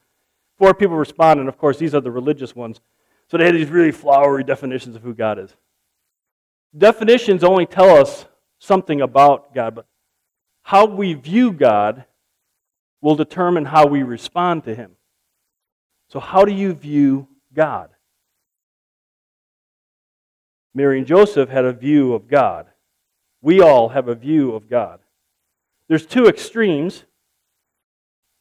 Four 0.58 0.74
people 0.74 0.96
respond, 0.96 1.40
and 1.40 1.48
of 1.48 1.58
course, 1.58 1.78
these 1.78 1.94
are 1.94 2.00
the 2.00 2.10
religious 2.10 2.54
ones. 2.54 2.80
So 3.28 3.36
they 3.36 3.46
had 3.46 3.54
these 3.54 3.70
really 3.70 3.92
flowery 3.92 4.44
definitions 4.44 4.94
of 4.94 5.02
who 5.02 5.14
God 5.14 5.38
is. 5.38 5.54
Definitions 6.76 7.42
only 7.42 7.66
tell 7.66 7.96
us 7.96 8.26
something 8.58 9.00
about 9.00 9.54
God, 9.54 9.74
but 9.74 9.86
how 10.62 10.86
we 10.86 11.14
view 11.14 11.52
God 11.52 12.04
will 13.00 13.16
determine 13.16 13.64
how 13.64 13.86
we 13.86 14.02
respond 14.02 14.64
to 14.64 14.74
Him. 14.74 14.92
So, 16.08 16.20
how 16.20 16.44
do 16.44 16.52
you 16.52 16.72
view 16.72 17.26
God? 17.52 17.90
Mary 20.74 20.98
and 20.98 21.06
Joseph 21.06 21.48
had 21.48 21.64
a 21.64 21.72
view 21.72 22.14
of 22.14 22.28
God. 22.28 22.66
We 23.40 23.60
all 23.60 23.90
have 23.90 24.08
a 24.08 24.14
view 24.14 24.54
of 24.54 24.68
God. 24.70 25.00
There's 25.88 26.06
two 26.06 26.26
extremes, 26.26 27.04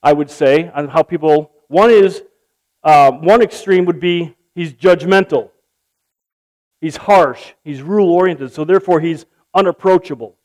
I 0.02 0.14
would 0.14 0.30
say, 0.30 0.70
on 0.74 0.88
how 0.88 1.04
people. 1.04 1.52
One 1.68 1.90
is, 1.90 2.24
uh, 2.84 3.12
one 3.12 3.42
extreme 3.42 3.86
would 3.86 4.00
be 4.00 4.36
he's 4.56 4.74
judgmental, 4.74 5.50
he's 6.80 6.98
harsh, 6.98 7.54
he's 7.64 7.82
rule 7.82 8.12
oriented, 8.12 8.54
so 8.54 8.64
therefore 8.64 9.00
he's 9.00 9.26
unapproachable. 9.54 10.36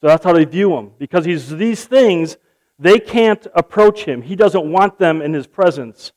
So 0.00 0.08
that's 0.08 0.24
how 0.24 0.32
they 0.32 0.44
view 0.44 0.76
him. 0.76 0.90
Because 0.98 1.24
he's 1.24 1.48
these 1.48 1.84
things, 1.84 2.36
they 2.78 2.98
can't 2.98 3.46
approach 3.54 4.04
him. 4.04 4.22
He 4.22 4.34
doesn't 4.34 4.70
want 4.70 4.98
them 4.98 5.22
in 5.22 5.32
his 5.32 5.46
presence. 5.46 6.12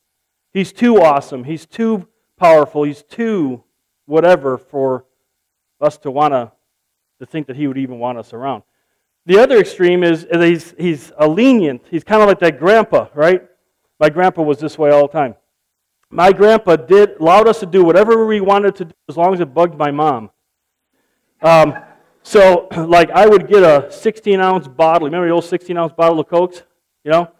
He's 0.52 0.74
too 0.74 1.02
awesome. 1.02 1.44
He's 1.44 1.66
too 1.68 2.08
powerful. 2.38 2.84
He's 2.84 3.04
too 3.04 3.64
whatever 4.06 4.58
for 4.58 5.06
us 5.82 5.98
to 6.00 6.12
want 6.12 6.34
to, 6.34 6.52
to 7.20 7.26
think 7.26 7.48
that 7.48 7.56
he 7.56 7.68
would 7.68 7.78
even 7.78 8.00
want 8.00 8.18
us 8.18 8.34
around. 8.34 8.64
The 9.26 9.40
other 9.40 9.58
extreme 9.58 10.04
is, 10.04 10.28
he's, 10.32 10.76
he's 10.78 11.12
a 11.18 11.28
lenient. 11.28 11.84
He's 11.90 12.04
kind 12.04 12.22
of 12.22 12.28
like 12.28 12.40
that 12.40 12.60
grandpa, 12.60 13.08
right? 13.16 13.44
My 14.00 14.10
grandpa 14.10 14.44
was 14.44 14.60
this 14.60 14.78
way 14.78 14.92
all 14.92 15.08
the 15.08 15.14
time. 15.14 15.36
My 16.10 16.32
grandpa 16.32 16.76
did 16.76 17.20
allowed 17.20 17.48
us 17.48 17.60
to 17.62 17.66
do 17.66 17.84
whatever 17.84 18.26
we 18.26 18.40
wanted 18.40 18.76
to 18.76 18.86
do 18.86 18.94
as 19.10 19.18
long 19.18 19.34
as 19.34 19.40
it 19.40 19.54
bugged 19.54 19.78
my 19.78 19.92
mom. 19.92 20.30
Um, 21.42 21.76
so, 22.22 22.68
like, 22.78 23.10
I 23.12 23.28
would 23.28 23.48
get 23.48 23.64
a 23.64 23.92
16 23.92 24.40
ounce 24.40 24.68
bottle. 24.68 25.06
Remember 25.06 25.28
the 25.28 25.34
old 25.34 25.46
16 25.46 25.76
ounce 25.76 25.94
bottle 25.94 26.20
of 26.20 26.28
Cokes? 26.28 26.64
You 27.04 27.12
know, 27.12 27.32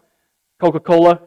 Coca 0.60 0.80
Cola, 0.80 1.22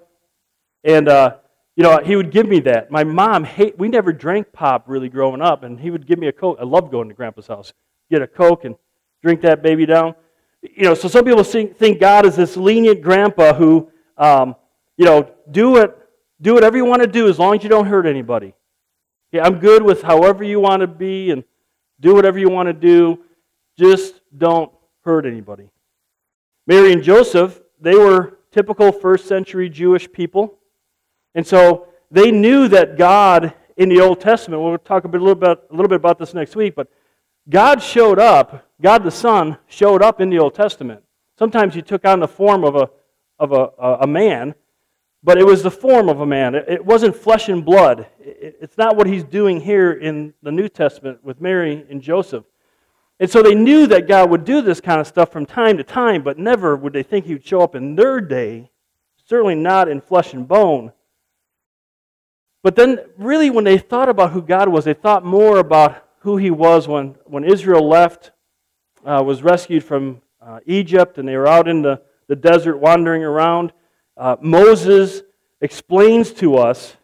and 0.85 1.09
uh, 1.09 1.37
you 1.78 1.85
know, 1.85 2.00
he 2.04 2.16
would 2.16 2.32
give 2.32 2.49
me 2.49 2.58
that. 2.58 2.90
My 2.90 3.04
mom 3.04 3.44
hate. 3.44 3.78
We 3.78 3.87
never 3.87 4.12
drank 4.12 4.52
pop 4.52 4.88
really 4.88 5.08
growing 5.08 5.40
up, 5.40 5.62
and 5.62 5.78
he 5.78 5.92
would 5.92 6.08
give 6.08 6.18
me 6.18 6.26
a 6.26 6.32
coke. 6.32 6.58
I 6.61 6.64
loved 6.64 6.90
going 6.90 7.08
to 7.08 7.14
Grandpa's 7.14 7.47
house, 7.47 7.73
get 8.11 8.20
a 8.20 8.26
coke 8.26 8.64
and 8.64 8.75
drink 9.23 9.42
that 9.42 9.62
baby 9.62 9.87
down. 9.87 10.16
You 10.61 10.87
know, 10.87 10.94
so 10.94 11.06
some 11.06 11.25
people 11.25 11.44
think 11.44 12.00
God 12.00 12.26
is 12.26 12.35
this 12.35 12.56
lenient 12.56 13.00
grandpa 13.00 13.54
who, 13.54 13.92
um, 14.16 14.56
you 14.97 15.04
know, 15.04 15.30
do 15.52 15.76
it, 15.76 15.97
do 16.40 16.52
whatever 16.52 16.76
you 16.76 16.85
want 16.85 17.02
to 17.02 17.06
do 17.06 17.28
as 17.28 17.38
long 17.38 17.54
as 17.54 17.62
you 17.62 17.68
don't 17.68 17.87
hurt 17.87 18.06
anybody. 18.06 18.54
Yeah, 19.30 19.47
I'm 19.47 19.61
good 19.61 19.85
with 19.85 20.02
however 20.02 20.42
you 20.42 20.58
want 20.58 20.80
to 20.80 20.88
be 20.88 21.30
and 21.30 21.44
do 22.00 22.12
whatever 22.12 22.40
you 22.40 22.50
want 22.50 22.66
to 22.66 22.73
do. 22.73 23.20
Just 23.78 24.20
don't 24.37 24.73
hurt 25.02 25.26
anybody. 25.26 25.70
Mary 26.66 26.92
and 26.92 27.04
Joseph, 27.04 27.61
they 27.80 27.94
were 27.94 28.40
typical 28.50 28.90
first 28.90 29.28
century 29.28 29.68
Jewish 29.68 30.11
people. 30.11 30.58
And 31.38 31.47
so 31.47 31.87
they 32.11 32.33
knew 32.33 32.66
that 32.66 32.99
God 32.99 33.54
in 33.76 33.88
the 33.88 34.00
Old 34.00 34.21
Testament, 34.21 34.61
we'll 34.61 34.76
talk 34.76 35.04
a, 35.04 35.09
bit, 35.09 35.21
a, 35.21 35.25
little, 35.25 35.37
bit, 35.37 35.57
a 35.71 35.73
little 35.73 35.87
bit 35.87 35.95
about 35.95 36.18
this 36.18 36.35
next 36.35 36.57
week, 36.57 36.75
but 36.75 36.88
God 37.49 37.80
showed 37.80 38.18
up, 38.18 38.68
God 38.83 39.04
the 39.04 39.12
Son 39.12 39.57
showed 39.68 40.02
up 40.02 40.21
in 40.21 40.30
the 40.30 40.40
Old 40.40 40.57
Testament. 40.57 41.00
Sometimes 41.38 41.76
he 41.76 41.80
took 41.80 42.04
on 42.04 42.18
the 42.18 42.26
form 42.26 42.64
of 42.64 42.75
a, 42.75 42.90
of 43.38 43.52
a, 43.52 43.99
a 44.00 44.07
man, 44.09 44.52
but 45.23 45.38
it 45.38 45.47
was 45.47 45.62
the 45.62 45.71
form 45.71 46.09
of 46.09 46.18
a 46.18 46.26
man. 46.26 46.57
It 46.57 46.85
wasn't 46.85 47.14
flesh 47.14 47.49
and 47.49 47.64
blood. 47.64 48.09
It's 48.18 48.76
not 48.76 48.97
what 48.97 49.07
he's 49.07 49.23
doing 49.23 49.61
here 49.61 49.92
in 49.92 50.35
the 50.42 50.50
New 50.50 50.68
Testament 50.68 51.23
with 51.23 51.40
Mary 51.40 51.87
and 51.88 52.02
Joseph. 52.02 52.47
And 53.21 53.30
so 53.30 53.45
they 53.45 53.54
knew 53.54 53.87
that 53.87 54.09
God 54.09 54.28
would 54.30 54.45
do 54.45 54.61
this 54.61 54.80
kind 54.80 55.00
of 55.00 55.07
stuff 55.07 55.30
from 55.30 55.47
time 55.47 55.76
to 55.76 55.85
time, 55.85 56.23
but 56.23 56.37
never 56.37 56.75
would 56.75 56.95
they 56.95 57.04
think 57.04 57.26
he 57.26 57.35
would 57.35 57.47
show 57.47 57.61
up 57.61 57.76
in 57.76 57.95
their 57.95 58.21
day, 58.21 58.73
certainly 59.25 59.54
not 59.54 59.88
in 59.88 60.00
flesh 60.00 60.35
and 60.35 60.49
bone. 60.49 60.90
But 62.68 62.76
then, 62.76 62.98
really, 63.16 63.48
when 63.48 63.64
they 63.64 63.78
thought 63.78 64.10
about 64.10 64.32
who 64.32 64.42
God 64.42 64.68
was, 64.68 64.84
they 64.84 64.92
thought 64.92 65.25
more 65.25 65.56
about 65.56 66.04
who 66.18 66.37
He 66.37 66.50
was 66.50 66.87
when, 66.87 67.16
when 67.25 67.42
Israel 67.42 67.88
left, 67.88 68.30
uh, 69.06 69.22
was 69.25 69.42
rescued 69.42 69.82
from 69.82 70.20
uh, 70.38 70.60
Egypt, 70.66 71.16
and 71.16 71.26
they 71.26 71.38
were 71.38 71.46
out 71.46 71.66
in 71.66 71.80
the, 71.80 72.02
the 72.26 72.37
desert 72.37 72.76
wandering 72.76 73.25
around. 73.25 73.72
Uh, 74.18 74.37
Moses 74.42 75.22
explains 75.62 76.30
to 76.32 76.58
us 76.58 76.98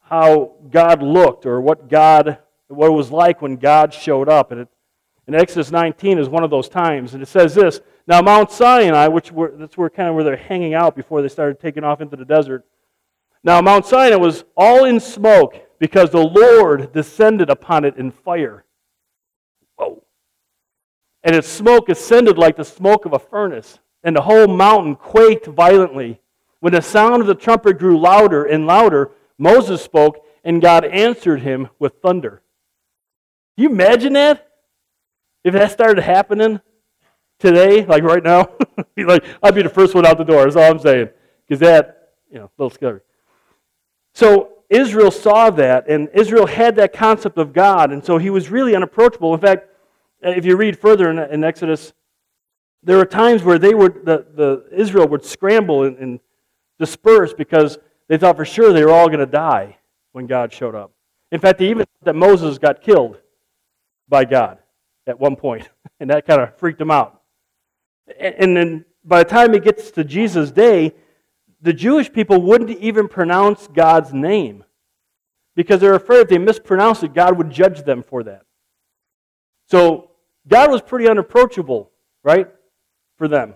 how 0.00 0.54
God 0.70 1.02
looked 1.02 1.44
or 1.44 1.60
what 1.60 1.90
God 1.90 2.38
what 2.68 2.86
it 2.86 2.94
was 2.94 3.10
like 3.10 3.42
when 3.42 3.56
God 3.56 3.92
showed 3.92 4.30
up. 4.30 4.52
And 4.52 4.62
it, 4.62 4.68
in 5.26 5.34
Exodus 5.34 5.70
19 5.70 6.18
is 6.18 6.30
one 6.30 6.44
of 6.44 6.48
those 6.48 6.70
times. 6.70 7.12
And 7.12 7.22
it 7.22 7.26
says 7.26 7.54
this 7.54 7.82
Now, 8.06 8.22
Mount 8.22 8.50
Sinai, 8.50 9.06
which 9.08 9.30
were, 9.30 9.52
that's 9.54 9.76
where 9.76 9.90
kind 9.90 10.08
of 10.08 10.14
where 10.14 10.24
they're 10.24 10.36
hanging 10.36 10.72
out 10.72 10.96
before 10.96 11.20
they 11.20 11.28
started 11.28 11.60
taking 11.60 11.84
off 11.84 12.00
into 12.00 12.16
the 12.16 12.24
desert, 12.24 12.64
now, 13.44 13.60
Mount 13.60 13.84
Sinai 13.84 14.16
was 14.16 14.44
all 14.56 14.86
in 14.86 14.98
smoke 14.98 15.60
because 15.78 16.10
the 16.10 16.24
Lord 16.24 16.92
descended 16.92 17.50
upon 17.50 17.84
it 17.84 17.96
in 17.98 18.10
fire. 18.10 18.64
Whoa. 19.76 20.02
And 21.22 21.36
its 21.36 21.48
smoke 21.48 21.90
ascended 21.90 22.38
like 22.38 22.56
the 22.56 22.64
smoke 22.64 23.04
of 23.04 23.12
a 23.12 23.18
furnace, 23.18 23.78
and 24.02 24.16
the 24.16 24.22
whole 24.22 24.46
mountain 24.46 24.96
quaked 24.96 25.46
violently. 25.46 26.22
When 26.60 26.72
the 26.72 26.80
sound 26.80 27.20
of 27.20 27.26
the 27.26 27.34
trumpet 27.34 27.78
grew 27.78 27.98
louder 27.98 28.44
and 28.44 28.66
louder, 28.66 29.10
Moses 29.36 29.82
spoke, 29.82 30.24
and 30.42 30.62
God 30.62 30.86
answered 30.86 31.42
him 31.42 31.68
with 31.78 32.00
thunder. 32.00 32.42
Can 33.56 33.64
you 33.64 33.70
imagine 33.70 34.14
that? 34.14 34.48
If 35.44 35.52
that 35.52 35.70
started 35.70 36.02
happening 36.02 36.60
today, 37.38 37.84
like 37.84 38.02
right 38.02 38.22
now, 38.22 38.48
like 38.96 39.22
I'd 39.42 39.54
be 39.54 39.60
the 39.60 39.68
first 39.68 39.94
one 39.94 40.06
out 40.06 40.16
the 40.16 40.24
door. 40.24 40.44
That's 40.44 40.56
all 40.56 40.70
I'm 40.70 40.78
saying. 40.78 41.10
Because 41.46 41.60
that, 41.60 42.14
you 42.30 42.38
know, 42.38 42.46
a 42.46 42.50
little 42.56 42.70
scary. 42.70 43.00
So 44.14 44.58
Israel 44.70 45.10
saw 45.10 45.50
that, 45.50 45.88
and 45.88 46.08
Israel 46.14 46.46
had 46.46 46.76
that 46.76 46.92
concept 46.92 47.36
of 47.36 47.52
God, 47.52 47.92
and 47.92 48.04
so 48.04 48.16
he 48.18 48.30
was 48.30 48.50
really 48.50 48.74
unapproachable. 48.74 49.34
In 49.34 49.40
fact, 49.40 49.68
uh, 50.24 50.30
if 50.30 50.44
you 50.44 50.56
read 50.56 50.78
further 50.78 51.10
in, 51.10 51.18
in 51.18 51.44
Exodus, 51.44 51.92
there 52.82 52.96
were 52.96 53.04
times 53.04 53.42
where 53.42 53.58
they 53.58 53.74
would, 53.74 54.04
the, 54.04 54.26
the 54.34 54.66
Israel 54.72 55.08
would 55.08 55.24
scramble 55.24 55.84
and, 55.84 55.98
and 55.98 56.20
disperse 56.78 57.34
because 57.34 57.78
they 58.08 58.16
thought 58.16 58.36
for 58.36 58.44
sure 58.44 58.72
they 58.72 58.84
were 58.84 58.92
all 58.92 59.08
going 59.08 59.20
to 59.20 59.26
die 59.26 59.78
when 60.12 60.26
God 60.26 60.52
showed 60.52 60.74
up. 60.74 60.92
In 61.32 61.40
fact, 61.40 61.58
they 61.58 61.68
even 61.68 61.86
thought 61.86 62.04
that 62.04 62.14
Moses 62.14 62.58
got 62.58 62.82
killed 62.82 63.18
by 64.08 64.24
God 64.24 64.58
at 65.06 65.18
one 65.18 65.34
point, 65.34 65.68
and 66.00 66.10
that 66.10 66.26
kind 66.26 66.40
of 66.40 66.56
freaked 66.56 66.78
them 66.78 66.90
out. 66.90 67.20
And 68.20 68.56
then 68.56 68.84
by 69.04 69.22
the 69.22 69.28
time 69.28 69.54
it 69.54 69.64
gets 69.64 69.90
to 69.92 70.04
Jesus' 70.04 70.50
day, 70.50 70.92
the 71.64 71.72
Jewish 71.72 72.12
people 72.12 72.42
wouldn't 72.42 72.70
even 72.78 73.08
pronounce 73.08 73.68
God's 73.68 74.12
name 74.12 74.64
because 75.56 75.80
they're 75.80 75.94
afraid 75.94 76.20
if 76.20 76.28
they 76.28 76.36
mispronounced 76.36 77.02
it, 77.02 77.14
God 77.14 77.38
would 77.38 77.50
judge 77.50 77.84
them 77.84 78.02
for 78.02 78.22
that. 78.24 78.42
So 79.70 80.10
God 80.46 80.70
was 80.70 80.82
pretty 80.82 81.08
unapproachable, 81.08 81.90
right, 82.22 82.50
for 83.16 83.28
them. 83.28 83.54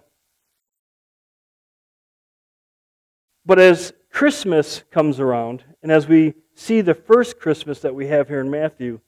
But 3.45 3.59
as 3.59 3.93
Christmas 4.11 4.85
comes 4.91 5.21
around, 5.21 5.65
and 5.83 5.93
as 5.93 6.09
we 6.09 6.33
see 6.55 6.81
the 6.81 6.95
first 6.95 7.39
Christmas 7.39 7.81
that 7.81 7.95
we 7.95 8.07
have 8.07 8.29
here 8.29 8.41
in 8.41 8.51
Matthew 8.51 9.01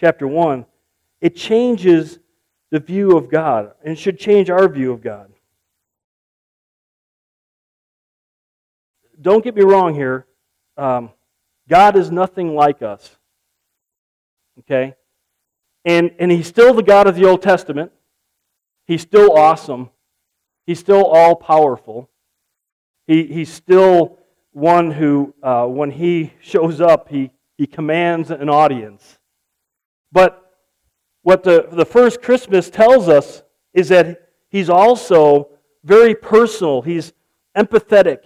chapter 0.00 0.26
1, 0.26 0.64
it 1.20 1.36
changes 1.36 2.18
the 2.70 2.80
view 2.80 3.14
of 3.14 3.30
God 3.30 3.72
and 3.84 3.98
should 3.98 4.18
change 4.18 4.48
our 4.48 4.68
view 4.68 4.90
of 4.90 5.02
God. 5.02 5.34
Don't 9.20 9.42
get 9.42 9.54
me 9.54 9.62
wrong 9.62 9.94
here. 9.94 10.26
Um, 10.76 11.10
God 11.68 11.96
is 11.96 12.10
nothing 12.10 12.54
like 12.54 12.82
us. 12.82 13.16
Okay? 14.60 14.94
And, 15.84 16.12
and 16.18 16.30
He's 16.30 16.46
still 16.46 16.74
the 16.74 16.82
God 16.82 17.06
of 17.06 17.16
the 17.16 17.24
Old 17.24 17.42
Testament. 17.42 17.92
He's 18.86 19.02
still 19.02 19.36
awesome. 19.36 19.90
He's 20.66 20.78
still 20.78 21.04
all 21.04 21.36
powerful. 21.36 22.10
He, 23.06 23.24
he's 23.24 23.52
still 23.52 24.18
one 24.52 24.90
who, 24.90 25.34
uh, 25.42 25.66
when 25.66 25.90
He 25.90 26.32
shows 26.40 26.80
up, 26.80 27.08
he, 27.08 27.30
he 27.56 27.66
commands 27.66 28.30
an 28.30 28.48
audience. 28.48 29.18
But 30.10 30.44
what 31.22 31.42
the, 31.42 31.68
the 31.70 31.84
first 31.84 32.22
Christmas 32.22 32.70
tells 32.70 33.08
us 33.08 33.42
is 33.74 33.88
that 33.88 34.30
he's 34.48 34.70
also 34.70 35.50
very 35.84 36.14
personal, 36.14 36.82
he's 36.82 37.12
empathetic, 37.56 38.20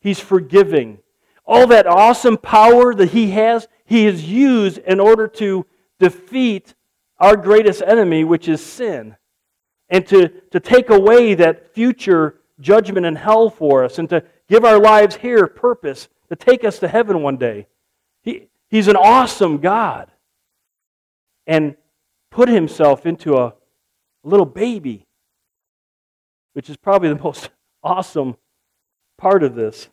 he's 0.00 0.20
forgiving. 0.20 0.98
All 1.46 1.66
that 1.68 1.86
awesome 1.86 2.36
power 2.36 2.94
that 2.94 3.10
he 3.10 3.30
has, 3.30 3.68
he 3.84 4.04
has 4.04 4.24
used 4.24 4.78
in 4.78 5.00
order 5.00 5.26
to 5.28 5.66
defeat 5.98 6.74
our 7.18 7.36
greatest 7.36 7.82
enemy, 7.82 8.24
which 8.24 8.48
is 8.48 8.64
sin, 8.64 9.16
and 9.88 10.06
to, 10.06 10.28
to 10.50 10.60
take 10.60 10.90
away 10.90 11.34
that 11.34 11.74
future 11.74 12.40
judgment 12.60 13.06
and 13.06 13.18
hell 13.18 13.50
for 13.50 13.84
us, 13.84 13.98
and 13.98 14.08
to 14.10 14.24
give 14.48 14.64
our 14.64 14.78
lives 14.78 15.16
here 15.16 15.46
purpose, 15.46 16.08
to 16.28 16.36
take 16.36 16.64
us 16.64 16.78
to 16.78 16.88
heaven 16.88 17.22
one 17.22 17.36
day. 17.36 17.66
He, 18.22 18.48
he's 18.68 18.88
an 18.88 18.96
awesome 18.96 19.58
God. 19.58 20.10
And 21.46 21.76
put 22.30 22.48
himself 22.48 23.06
into 23.06 23.36
a 23.36 23.54
little 24.22 24.46
baby, 24.46 25.06
which 26.52 26.70
is 26.70 26.76
probably 26.76 27.08
the 27.08 27.22
most 27.22 27.50
awesome 27.82 28.36
part 29.20 29.42
of 29.42 29.54
this. 29.54 29.88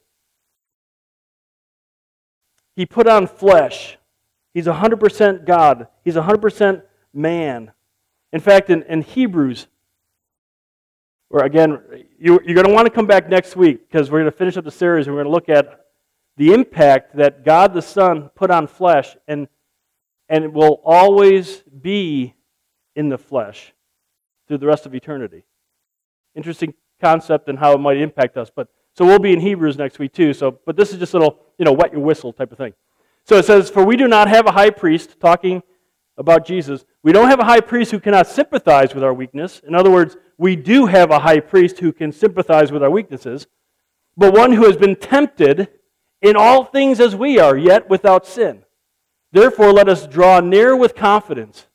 He 2.76 2.86
put 2.86 3.08
on 3.08 3.28
flesh. 3.28 3.98
He's 4.54 4.66
100% 4.66 5.46
God. 5.46 5.88
He's 6.06 6.16
100% 6.16 6.82
man. 7.14 7.72
In 8.32 8.40
fact, 8.40 8.70
in, 8.70 8.84
in 8.84 9.02
Hebrews, 9.02 9.68
where 11.30 11.46
again, 11.46 11.82
you, 12.18 12.36
are 12.36 12.54
going 12.54 12.66
to 12.68 12.74
want 12.74 12.86
to 12.86 12.94
come 12.94 13.06
back 13.06 13.30
next 13.30 13.56
week 13.56 13.90
because 13.90 14.10
we're 14.10 14.20
going 14.20 14.32
to 14.32 14.38
finish 14.38 14.56
up 14.56 14.64
the 14.64 14.72
series 14.72 15.08
and 15.08 15.16
we're 15.16 15.24
going 15.24 15.32
to 15.32 15.36
look 15.36 15.50
at 15.50 15.86
the 16.38 16.54
impact 16.54 17.18
that 17.18 17.44
God 17.44 17.74
the 17.74 17.82
Son 17.82 18.30
put 18.36 18.50
on 18.50 18.68
flesh 18.68 19.18
and, 19.28 19.48
and 20.30 20.54
will 20.54 20.82
always 20.86 21.64
be 21.82 22.36
in 22.96 23.10
the 23.10 23.18
flesh 23.18 23.74
through 24.48 24.60
the 24.60 24.68
rest 24.68 24.86
of 24.86 24.96
eternity. 24.96 25.44
Interesting 26.36 26.74
concept 27.02 27.50
and 27.50 27.60
how 27.60 27.74
it 27.74 27.80
might 27.80 27.98
impact 27.98 28.38
us. 28.38 28.50
But 28.56 28.70
so 28.98 29.06
we'll 29.06 29.20
be 29.20 29.34
in 29.34 29.40
Hebrews 29.40 29.78
next 29.78 30.00
week 30.00 30.14
too. 30.14 30.34
So, 30.34 30.60
but 30.66 30.76
this 30.76 30.92
is 30.92 30.98
just 30.98 31.14
a 31.14 31.20
little, 31.20 31.40
you 31.60 31.66
know, 31.66 31.72
wet 31.72 31.92
your 31.92 32.02
whistle 32.02 32.34
type 32.34 32.52
of 32.52 32.58
thing. 32.58 32.74
So 33.26 33.36
it 33.36 33.46
says, 33.46 33.70
"For 33.70 33.84
we 33.84 33.96
do 33.96 34.08
not 34.08 34.28
have 34.28 34.48
a 34.48 34.52
high 34.52 34.72
priest 34.72 35.20
talking 35.20 35.62
about 36.18 36.46
Jesus. 36.46 36.84
We 37.04 37.12
don't 37.12 37.30
have 37.30 37.40
a 37.40 37.46
high 37.46 37.62
priest 37.62 37.92
who 37.92 38.00
cannot 38.00 38.26
sympathize 38.26 38.96
with 38.96 39.04
our 39.04 39.14
weakness. 39.14 39.62
In 39.68 39.76
other 39.76 39.92
words, 39.92 40.18
we 40.38 40.56
do 40.56 40.88
have 40.88 41.12
a 41.12 41.20
high 41.20 41.40
priest 41.40 41.80
who 41.80 41.94
can 41.94 42.12
sympathize 42.12 42.72
with 42.72 42.82
our 42.82 42.90
weaknesses, 42.90 43.46
but 44.16 44.34
one 44.34 44.54
who 44.54 44.66
has 44.66 44.78
been 44.78 44.96
tempted 44.96 45.70
in 46.22 46.36
all 46.36 46.64
things 46.64 47.00
as 47.00 47.16
we 47.16 47.38
are, 47.38 47.56
yet 47.56 47.88
without 47.90 48.26
sin. 48.26 48.64
Therefore, 49.32 49.72
let 49.72 49.88
us 49.88 50.08
draw 50.08 50.40
near 50.40 50.76
with 50.76 50.96
confidence 50.96 51.68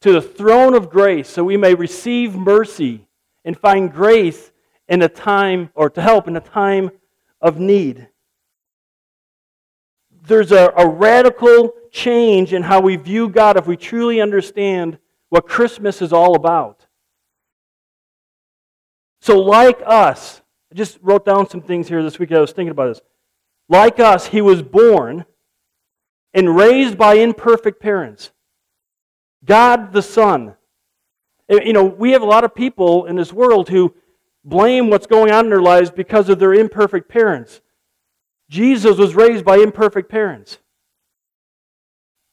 to 0.00 0.12
the 0.12 0.22
throne 0.22 0.74
of 0.74 0.90
grace 0.90 1.28
so 1.28 1.44
we 1.44 1.56
may 1.56 1.74
receive 1.74 2.34
mercy 2.34 3.06
and 3.44 3.56
find 3.56 3.92
grace 3.92 4.50
in 4.88 5.02
a 5.02 5.08
time, 5.08 5.70
or 5.74 5.88
to 5.90 6.02
help 6.02 6.28
in 6.28 6.36
a 6.36 6.40
time 6.40 6.90
of 7.40 7.58
need. 7.58 8.08
There's 10.26 10.52
a, 10.52 10.72
a 10.76 10.88
radical 10.88 11.72
change 11.90 12.52
in 12.52 12.62
how 12.62 12.80
we 12.80 12.96
view 12.96 13.28
God 13.28 13.56
if 13.56 13.66
we 13.66 13.76
truly 13.76 14.20
understand 14.20 14.98
what 15.28 15.46
Christmas 15.46 16.00
is 16.00 16.12
all 16.12 16.34
about. 16.34 16.86
So, 19.20 19.40
like 19.40 19.80
us, 19.86 20.42
I 20.70 20.74
just 20.74 20.98
wrote 21.00 21.24
down 21.24 21.48
some 21.48 21.62
things 21.62 21.88
here 21.88 22.02
this 22.02 22.18
week. 22.18 22.32
I 22.32 22.40
was 22.40 22.52
thinking 22.52 22.72
about 22.72 22.88
this. 22.88 23.00
Like 23.68 23.98
us, 24.00 24.26
he 24.26 24.40
was 24.40 24.62
born 24.62 25.24
and 26.34 26.54
raised 26.54 26.98
by 26.98 27.14
imperfect 27.14 27.80
parents. 27.80 28.32
God 29.44 29.92
the 29.92 30.02
Son. 30.02 30.54
You 31.48 31.72
know, 31.72 31.84
we 31.84 32.12
have 32.12 32.22
a 32.22 32.26
lot 32.26 32.44
of 32.44 32.54
people 32.54 33.06
in 33.06 33.16
this 33.16 33.32
world 33.32 33.68
who 33.68 33.94
blame 34.44 34.90
what's 34.90 35.06
going 35.06 35.32
on 35.32 35.46
in 35.46 35.50
their 35.50 35.62
lives 35.62 35.90
because 35.90 36.28
of 36.28 36.38
their 36.38 36.54
imperfect 36.54 37.08
parents. 37.08 37.60
Jesus 38.50 38.98
was 38.98 39.14
raised 39.14 39.44
by 39.44 39.56
imperfect 39.56 40.10
parents. 40.10 40.58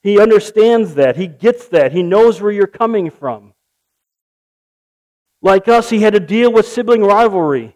He 0.03 0.19
understands 0.19 0.95
that. 0.95 1.15
He 1.15 1.27
gets 1.27 1.67
that. 1.69 1.91
He 1.91 2.03
knows 2.03 2.41
where 2.41 2.51
you're 2.51 2.67
coming 2.67 3.09
from. 3.09 3.53
Like 5.41 5.67
us, 5.67 5.89
he 5.89 5.99
had 5.99 6.13
to 6.13 6.19
deal 6.19 6.51
with 6.51 6.67
sibling 6.67 7.01
rivalry. 7.01 7.75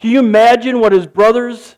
Can 0.00 0.10
you 0.10 0.18
imagine 0.18 0.80
what 0.80 0.92
his 0.92 1.06
brothers 1.06 1.76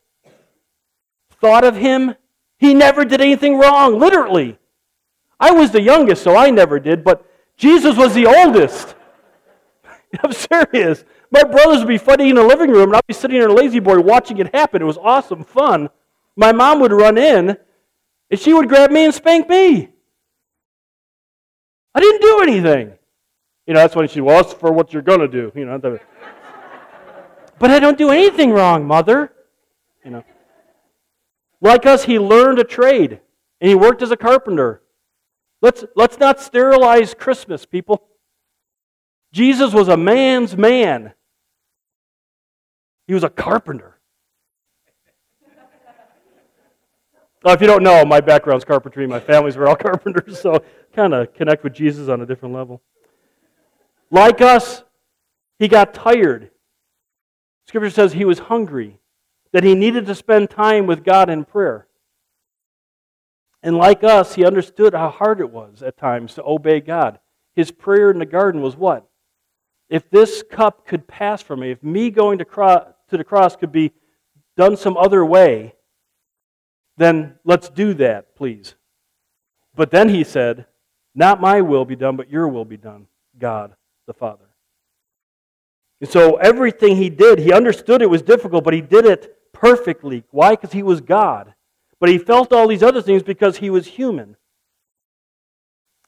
thought 1.41 1.65
of 1.65 1.77
him? 1.77 2.15
He 2.59 2.75
never 2.75 3.05
did 3.05 3.21
anything 3.21 3.59
wrong, 3.59 3.99
literally. 3.99 4.59
I 5.39 5.53
was 5.53 5.71
the 5.71 5.83
youngest, 5.83 6.23
so 6.23 6.37
I 6.37 6.51
never 6.51 6.81
did, 6.81 7.05
but 7.05 7.25
Jesus 7.57 7.97
was 7.97 8.15
the 8.15 8.27
oldest. 8.27 8.95
I'm 10.23 10.33
serious. 10.33 11.05
My 11.31 11.45
brothers 11.45 11.81
would 11.81 11.89
be 11.89 11.99
fighting 11.99 12.31
in 12.31 12.37
the 12.37 12.43
living 12.43 12.71
room, 12.71 12.89
and 12.91 12.97
I'd 12.97 13.07
be 13.07 13.15
sitting 13.15 13.37
in 13.37 13.51
a 13.51 13.53
La-Z-Boy 13.53 14.01
watching 14.01 14.39
it 14.39 14.55
happen. 14.55 14.81
It 14.81 14.87
was 14.87 14.97
awesome 14.97 15.45
fun. 15.45 15.91
My 16.37 16.53
mom 16.53 16.81
would 16.81 16.93
run 16.93 17.19
in, 17.19 17.57
and 18.31 18.41
she 18.41 18.53
would 18.53 18.69
grab 18.69 18.91
me 18.91 19.05
and 19.05 19.15
spank 19.15 19.49
me. 19.49 19.91
I 21.95 22.01
didn't 22.01 22.23
do 22.23 22.41
anything. 22.43 22.93
You 23.67 23.75
know, 23.75 23.81
that's 23.81 23.97
when 23.97 24.09
she 24.09 24.21
was 24.21 24.53
for 24.55 24.73
what 24.73 24.93
you're 24.93 25.03
going 25.03 25.21
to 25.21 25.29
do. 25.29 25.53
You 25.55 25.67
know, 25.67 25.79
but 27.59 27.71
I 27.71 27.79
don't 27.79 27.99
do 27.99 28.11
anything 28.11 28.51
wrong, 28.53 28.87
mother. 28.87 29.33
You 30.05 30.13
know. 30.13 30.25
Like 31.61 31.85
us, 31.85 32.05
he 32.05 32.19
learned 32.19 32.59
a 32.59 32.65
trade, 32.65 33.21
and 33.61 33.69
he 33.69 33.75
worked 33.75 34.01
as 34.01 34.11
a 34.11 34.17
carpenter. 34.17 34.83
Let's, 35.61 35.85
let's 35.97 36.19
not 36.19 36.41
sterilize 36.41 37.15
Christmas, 37.15 37.67
people. 37.67 38.09
Jesus 39.33 39.75
was 39.75 39.89
a 39.89 39.97
man's 39.97 40.57
man. 40.57 41.13
He 43.09 43.15
was 43.15 43.25
a 43.25 43.31
carpenter. 43.31 43.99
Now, 47.45 47.53
if 47.53 47.61
you 47.61 47.67
don't 47.67 47.83
know, 47.83 48.05
my 48.05 48.21
background's 48.21 48.65
carpentry. 48.65 49.07
My 49.07 49.21
families 49.21 49.57
were 49.57 49.67
all 49.67 49.77
carpenters, 49.89 50.39
so 50.39 50.63
kind 50.93 51.15
of 51.15 51.33
connect 51.33 51.65
with 51.65 51.73
Jesus 51.73 52.09
on 52.09 52.21
a 52.21 52.27
different 52.27 52.55
level. 52.55 52.83
Like 54.11 54.41
us, 54.43 54.85
he 55.59 55.69
got 55.69 55.95
tired. 55.95 56.51
Scripture 57.67 57.91
says 57.91 58.13
he 58.13 58.25
was 58.27 58.39
hungry, 58.39 58.99
that 59.53 59.65
he 59.65 59.75
needed 59.75 60.07
to 60.07 60.15
spend 60.15 60.51
time 60.51 60.87
with 60.87 61.03
God 61.03 61.31
in 61.31 61.45
prayer. 61.45 61.87
And 63.63 63.77
like 63.77 64.05
us, 64.05 64.35
he 64.35 64.45
understood 64.45 64.93
how 64.93 65.09
hard 65.09 65.41
it 65.41 65.51
was 65.51 65.83
at 65.83 65.97
times 65.97 66.35
to 66.35 66.45
obey 66.45 66.81
God. 66.81 67.19
His 67.57 67.71
prayer 67.71 68.11
in 68.11 68.19
the 68.19 68.27
garden 68.27 68.61
was 68.61 68.77
what? 68.77 69.09
If 69.89 70.11
this 70.11 70.43
cup 70.43 70.87
could 70.87 71.09
pass 71.09 71.43
from 71.43 71.61
me, 71.61 71.71
if 71.71 71.83
me 71.83 72.11
going 72.11 72.39
to, 72.39 72.45
cro- 72.45 72.95
to 73.11 73.17
the 73.17 73.25
cross 73.25 73.57
could 73.57 73.73
be 73.73 73.93
done 74.57 74.77
some 74.77 74.97
other 74.97 75.25
way, 75.25 75.75
then 76.97 77.37
let's 77.45 77.69
do 77.69 77.95
that, 77.95 78.35
please. 78.35 78.75
But 79.75 79.91
then 79.91 80.09
he 80.09 80.25
said, 80.25 80.67
Not 81.15 81.41
my 81.41 81.61
will 81.61 81.85
be 81.85 81.97
done, 81.97 82.17
but 82.17 82.31
your 82.31 82.49
will 82.49 82.65
be 82.65 82.77
done, 82.77 83.07
God 83.39 83.75
the 84.07 84.15
Father. 84.15 84.45
And 86.01 86.11
so 86.11 86.37
everything 86.37 86.97
he 86.97 87.11
did, 87.11 87.39
he 87.39 87.53
understood 87.53 88.03
it 88.03 88.11
was 88.11 88.23
difficult, 88.23 88.65
but 88.65 88.75
he 88.75 88.81
did 88.81 89.05
it 89.05 89.53
perfectly. 89.53 90.25
Why? 90.31 90.51
Because 90.51 90.73
he 90.73 90.83
was 90.83 91.01
God. 91.01 91.55
But 92.01 92.09
he 92.09 92.19
felt 92.19 92.53
all 92.53 92.69
these 92.69 92.83
other 92.83 93.03
things 93.03 93.23
because 93.23 93.59
he 93.59 93.71
was 93.71 93.87
human. 93.87 94.37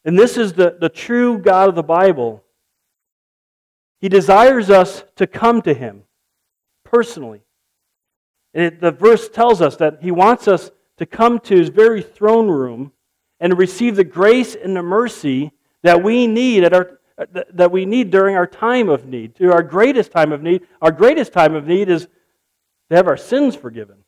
And 0.04 0.18
this 0.18 0.36
is 0.36 0.54
the, 0.54 0.76
the 0.80 0.88
true 0.88 1.38
God 1.38 1.68
of 1.68 1.74
the 1.74 1.82
Bible. 1.82 2.42
He 4.00 4.08
desires 4.08 4.70
us 4.70 5.04
to 5.16 5.26
come 5.26 5.60
to 5.62 5.74
him 5.74 6.04
personally. 6.90 7.42
And 8.52 8.64
it, 8.64 8.80
the 8.80 8.90
verse 8.90 9.28
tells 9.28 9.62
us 9.62 9.76
that 9.76 9.98
he 10.02 10.10
wants 10.10 10.48
us 10.48 10.70
to 10.98 11.06
come 11.06 11.38
to 11.40 11.56
his 11.56 11.68
very 11.68 12.02
throne 12.02 12.48
room 12.48 12.92
and 13.38 13.56
receive 13.56 13.96
the 13.96 14.04
grace 14.04 14.54
and 14.54 14.76
the 14.76 14.82
mercy 14.82 15.52
that 15.82 16.02
we 16.02 16.26
need 16.26 16.64
at 16.64 16.74
our 16.74 16.98
that 17.52 17.70
we 17.70 17.84
need 17.84 18.10
during 18.10 18.34
our 18.34 18.46
time 18.46 18.88
of 18.88 19.04
need, 19.04 19.34
to 19.36 19.52
our 19.52 19.62
greatest 19.62 20.10
time 20.10 20.32
of 20.32 20.42
need. 20.42 20.62
Our 20.80 20.90
greatest 20.90 21.34
time 21.34 21.54
of 21.54 21.66
need 21.66 21.90
is 21.90 22.08
to 22.88 22.96
have 22.96 23.06
our 23.06 23.16
sins 23.16 23.54
forgiven. 23.54 24.04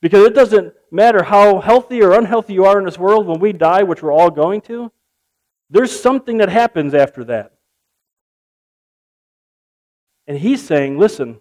Because 0.00 0.26
it 0.26 0.34
doesn't 0.34 0.74
matter 0.90 1.22
how 1.22 1.60
healthy 1.60 2.02
or 2.02 2.12
unhealthy 2.12 2.54
you 2.54 2.64
are 2.64 2.78
in 2.78 2.84
this 2.84 2.98
world 2.98 3.26
when 3.26 3.38
we 3.40 3.52
die, 3.52 3.84
which 3.84 4.02
we're 4.02 4.12
all 4.12 4.30
going 4.30 4.60
to, 4.62 4.90
there's 5.70 5.98
something 5.98 6.38
that 6.38 6.48
happens 6.48 6.94
after 6.94 7.24
that. 7.24 7.52
And 10.26 10.38
he's 10.38 10.64
saying, 10.64 10.98
listen, 10.98 11.40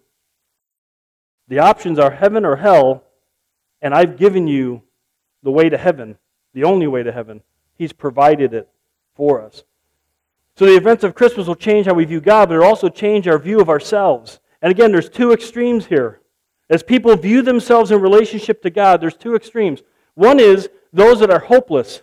the 1.48 1.60
options 1.60 2.00
are 2.00 2.12
heaven 2.12 2.46
or 2.46 2.58
hell, 2.58 3.04
and 3.82 3.94
I've 3.94 4.18
given 4.18 4.48
you 4.48 4.82
the 5.44 5.52
way 5.52 5.70
to 5.70 5.78
heaven, 5.78 6.18
the 6.54 6.64
only 6.64 6.88
way 6.88 7.04
to 7.04 7.12
heaven. 7.12 7.42
He's 7.76 7.94
provided 7.94 8.54
it 8.54 8.68
for 9.16 9.42
us. 9.42 9.64
So 10.56 10.66
the 10.66 10.76
events 10.76 11.04
of 11.04 11.14
Christmas 11.14 11.48
will 11.48 11.56
change 11.56 11.86
how 11.86 11.94
we 11.94 12.06
view 12.06 12.20
God, 12.20 12.50
but 12.50 12.56
it'll 12.56 12.68
also 12.68 12.90
change 12.90 13.28
our 13.28 13.38
view 13.38 13.62
of 13.62 13.70
ourselves. 13.70 14.40
And 14.62 14.72
again, 14.72 14.92
there's 14.92 15.10
two 15.10 15.32
extremes 15.32 15.86
here. 15.86 16.22
As 16.70 16.84
people 16.84 17.16
view 17.16 17.42
themselves 17.42 17.92
in 17.92 18.02
relationship 18.02 18.62
to 18.64 18.70
God, 18.70 19.00
there's 19.00 19.16
two 19.16 19.36
extremes. 19.36 19.84
One 20.16 20.40
is 20.40 20.68
those 20.92 21.20
that 21.20 21.30
are 21.30 21.40
hopeless. 21.40 22.02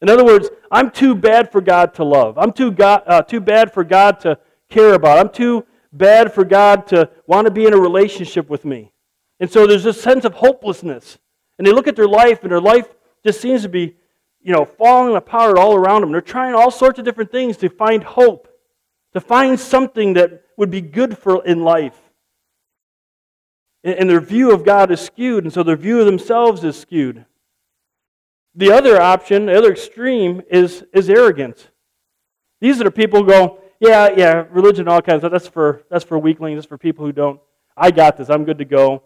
In 0.00 0.08
other 0.08 0.24
words, 0.24 0.48
I'm 0.70 0.90
too 0.90 1.14
bad 1.14 1.52
for 1.52 1.60
God 1.60 1.94
to 1.94 2.04
love. 2.04 2.38
I'm 2.38 2.52
too, 2.52 2.72
God, 2.72 3.02
uh, 3.06 3.22
too 3.22 3.40
bad 3.40 3.72
for 3.72 3.84
God 3.84 4.18
to 4.20 4.38
care 4.68 4.94
about. 4.94 5.18
I'm 5.18 5.32
too 5.32 5.64
bad 5.92 6.32
for 6.32 6.44
God 6.44 6.86
to 6.88 7.10
want 7.26 7.46
to 7.46 7.50
be 7.50 7.66
in 7.66 7.74
a 7.74 7.78
relationship 7.78 8.48
with 8.48 8.64
me. 8.64 8.92
And 9.40 9.50
so 9.50 9.66
there's 9.66 9.84
this 9.84 10.00
sense 10.00 10.24
of 10.24 10.34
hopelessness. 10.34 11.18
And 11.58 11.66
they 11.66 11.72
look 11.72 11.88
at 11.88 11.96
their 11.96 12.08
life, 12.08 12.42
and 12.42 12.50
their 12.50 12.60
life 12.60 12.86
just 13.24 13.40
seems 13.40 13.62
to 13.62 13.68
be, 13.68 13.96
you 14.40 14.52
know, 14.52 14.64
falling 14.64 15.16
apart 15.16 15.58
all 15.58 15.74
around 15.74 16.00
them. 16.00 16.12
They're 16.12 16.20
trying 16.20 16.54
all 16.54 16.70
sorts 16.70 16.98
of 16.98 17.04
different 17.04 17.30
things 17.30 17.56
to 17.58 17.68
find 17.68 18.02
hope, 18.02 18.48
to 19.12 19.20
find 19.20 19.58
something 19.58 20.14
that 20.14 20.44
would 20.56 20.70
be 20.70 20.80
good 20.80 21.18
for 21.18 21.44
in 21.44 21.62
life. 21.62 21.98
And 23.84 24.08
their 24.08 24.20
view 24.20 24.52
of 24.52 24.64
God 24.64 24.90
is 24.92 25.00
skewed, 25.00 25.44
and 25.44 25.52
so 25.52 25.62
their 25.62 25.76
view 25.76 25.98
of 25.98 26.06
themselves 26.06 26.62
is 26.62 26.78
skewed. 26.78 27.24
The 28.54 28.70
other 28.70 29.00
option, 29.00 29.46
the 29.46 29.58
other 29.58 29.72
extreme, 29.72 30.42
is, 30.50 30.84
is 30.92 31.10
arrogance. 31.10 31.66
These 32.60 32.80
are 32.80 32.84
the 32.84 32.92
people 32.92 33.20
who 33.20 33.28
go, 33.28 33.61
yeah, 33.82 34.10
yeah, 34.16 34.46
religion, 34.50 34.86
all 34.86 35.02
kinds 35.02 35.24
of 35.24 35.32
that's 35.32 35.48
for, 35.48 35.82
that's 35.90 36.04
for 36.04 36.16
weaklings, 36.16 36.56
that's 36.56 36.68
for 36.68 36.78
people 36.78 37.04
who 37.04 37.10
don't, 37.10 37.40
I 37.76 37.90
got 37.90 38.16
this, 38.16 38.30
I'm 38.30 38.44
good 38.44 38.58
to 38.58 38.64
go. 38.64 39.02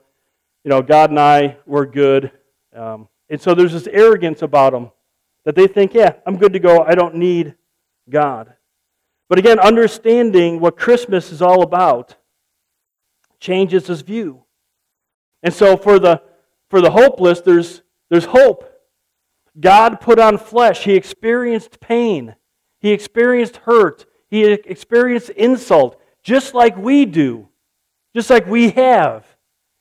You 0.64 0.68
know, 0.68 0.82
God 0.82 1.08
and 1.08 1.18
I, 1.18 1.56
we're 1.64 1.86
good. 1.86 2.30
Um, 2.74 3.08
and 3.30 3.40
so 3.40 3.54
there's 3.54 3.72
this 3.72 3.86
arrogance 3.86 4.42
about 4.42 4.74
them 4.74 4.90
that 5.46 5.54
they 5.54 5.66
think, 5.66 5.94
yeah, 5.94 6.16
I'm 6.26 6.36
good 6.36 6.52
to 6.52 6.58
go, 6.58 6.82
I 6.82 6.94
don't 6.94 7.14
need 7.14 7.54
God. 8.10 8.52
But 9.30 9.38
again, 9.38 9.58
understanding 9.58 10.60
what 10.60 10.76
Christmas 10.76 11.32
is 11.32 11.40
all 11.40 11.62
about 11.62 12.16
changes 13.40 13.86
his 13.86 14.02
view. 14.02 14.44
And 15.42 15.54
so 15.54 15.78
for 15.78 15.98
the, 15.98 16.20
for 16.68 16.82
the 16.82 16.90
hopeless, 16.90 17.40
there's, 17.40 17.80
there's 18.10 18.26
hope. 18.26 18.70
God 19.58 20.02
put 20.02 20.18
on 20.18 20.36
flesh. 20.36 20.84
He 20.84 20.92
experienced 20.92 21.80
pain. 21.80 22.34
He 22.78 22.90
experienced 22.90 23.56
hurt. 23.56 24.04
He 24.30 24.44
experienced 24.44 25.30
insult, 25.30 26.00
just 26.22 26.54
like 26.54 26.76
we 26.76 27.04
do, 27.04 27.48
just 28.14 28.30
like 28.30 28.46
we 28.46 28.70
have. 28.70 29.24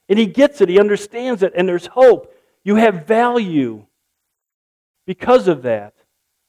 And 0.08 0.20
he 0.20 0.28
gets 0.28 0.62
it, 0.62 0.70
he 0.70 0.80
understands 0.80 1.42
it, 1.42 1.54
and 1.56 1.68
there's 1.68 1.88
hope. 1.88 2.34
You 2.64 2.76
have 2.76 3.08
value 3.08 3.86
because 5.08 5.48
of 5.48 5.64
that. 5.64 5.94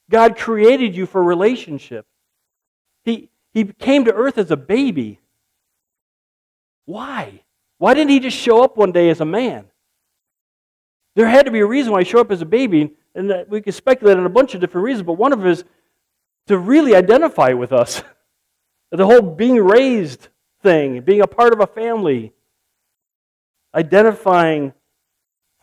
God 0.09 0.37
created 0.37 0.95
you 0.95 1.05
for 1.05 1.23
relationship. 1.23 2.05
He, 3.03 3.29
he 3.53 3.65
came 3.65 4.05
to 4.05 4.13
earth 4.13 4.37
as 4.37 4.51
a 4.51 4.57
baby. 4.57 5.19
Why? 6.85 7.41
Why 7.79 7.93
didn't 7.93 8.11
he 8.11 8.19
just 8.19 8.37
show 8.37 8.63
up 8.63 8.77
one 8.77 8.91
day 8.91 9.09
as 9.09 9.21
a 9.21 9.25
man? 9.25 9.65
There 11.15 11.27
had 11.27 11.45
to 11.45 11.51
be 11.51 11.59
a 11.59 11.65
reason 11.65 11.91
why 11.91 12.03
he 12.03 12.09
showed 12.09 12.21
up 12.21 12.31
as 12.31 12.41
a 12.41 12.45
baby, 12.45 12.91
and 13.15 13.45
we 13.49 13.61
could 13.61 13.73
speculate 13.73 14.17
on 14.17 14.25
a 14.25 14.29
bunch 14.29 14.53
of 14.53 14.61
different 14.61 14.85
reasons, 14.85 15.05
but 15.05 15.13
one 15.13 15.33
of 15.33 15.39
them 15.39 15.47
is 15.47 15.63
to 16.47 16.57
really 16.57 16.95
identify 16.95 17.53
with 17.53 17.71
us. 17.71 18.03
the 18.91 19.05
whole 19.05 19.21
being 19.21 19.57
raised 19.57 20.29
thing, 20.61 21.01
being 21.01 21.21
a 21.21 21.27
part 21.27 21.53
of 21.53 21.59
a 21.59 21.67
family, 21.67 22.33
identifying 23.75 24.73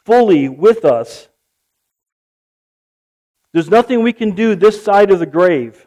fully 0.05 0.49
with 0.49 0.85
us. 0.85 1.29
There's 3.53 3.71
nothing 3.71 4.03
we 4.03 4.13
can 4.13 4.33
do 4.33 4.55
this 4.55 4.83
side 4.83 5.11
of 5.11 5.19
the 5.19 5.27
grave 5.27 5.87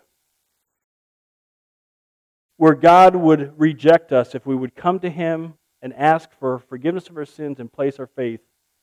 where 2.57 2.73
God 2.73 3.15
would 3.15 3.53
reject 3.60 4.12
us 4.12 4.33
if 4.33 4.45
we 4.45 4.55
would 4.55 4.75
come 4.75 4.99
to 4.99 5.10
Him 5.10 5.53
and 5.81 5.93
ask 5.93 6.29
for 6.39 6.60
forgiveness 6.60 7.07
of 7.07 7.17
our 7.17 7.25
sins 7.25 7.60
and 7.60 7.71
place 7.71 7.99
our 7.99 8.07
faith 8.07 8.39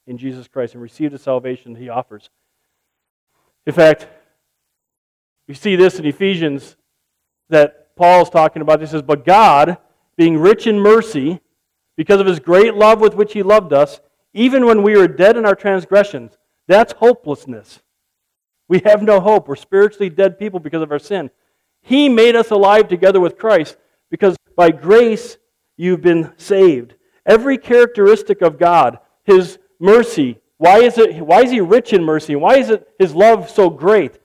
in 0.06 0.16
Jesus 0.16 0.46
Christ 0.46 0.74
and 0.74 0.82
receive 0.82 1.10
the 1.10 1.18
salvation 1.18 1.74
He 1.74 1.88
offers. 1.88 2.30
In 3.66 3.72
fact, 3.72 4.06
we 5.46 5.54
see 5.54 5.76
this 5.76 5.98
in 5.98 6.06
Ephesians 6.06 6.76
that 7.48 7.94
Paul's 7.96 8.30
talking 8.30 8.62
about. 8.62 8.80
He 8.80 8.86
says, 8.86 9.02
But 9.02 9.24
God, 9.24 9.78
being 10.16 10.38
rich 10.38 10.66
in 10.66 10.78
mercy, 10.78 11.40
because 11.96 12.20
of 12.20 12.26
his 12.26 12.40
great 12.40 12.74
love 12.74 13.00
with 13.00 13.14
which 13.14 13.32
he 13.32 13.42
loved 13.42 13.72
us, 13.72 14.00
even 14.32 14.66
when 14.66 14.82
we 14.82 14.96
were 14.96 15.08
dead 15.08 15.36
in 15.36 15.46
our 15.46 15.54
transgressions, 15.54 16.36
that's 16.66 16.92
hopelessness. 16.94 17.80
We 18.68 18.80
have 18.84 19.02
no 19.02 19.20
hope. 19.20 19.46
We're 19.46 19.56
spiritually 19.56 20.10
dead 20.10 20.38
people 20.38 20.58
because 20.58 20.82
of 20.82 20.90
our 20.90 20.98
sin. 20.98 21.30
He 21.82 22.08
made 22.08 22.34
us 22.34 22.50
alive 22.50 22.88
together 22.88 23.20
with 23.20 23.38
Christ 23.38 23.76
because 24.10 24.36
by 24.56 24.70
grace 24.70 25.36
you've 25.76 26.00
been 26.00 26.32
saved. 26.36 26.94
Every 27.26 27.58
characteristic 27.58 28.40
of 28.42 28.58
God, 28.58 28.98
his 29.24 29.58
mercy, 29.78 30.40
why 30.56 30.78
is, 30.78 30.98
it, 30.98 31.20
why 31.20 31.42
is 31.42 31.50
he 31.50 31.60
rich 31.60 31.92
in 31.92 32.02
mercy? 32.02 32.36
Why 32.36 32.56
is 32.56 32.70
it 32.70 32.88
his 32.98 33.14
love 33.14 33.50
so 33.50 33.68
great? 33.68 34.18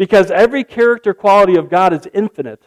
Because 0.00 0.30
every 0.30 0.64
character 0.64 1.12
quality 1.12 1.56
of 1.56 1.68
God 1.68 1.92
is 1.92 2.08
infinite. 2.14 2.66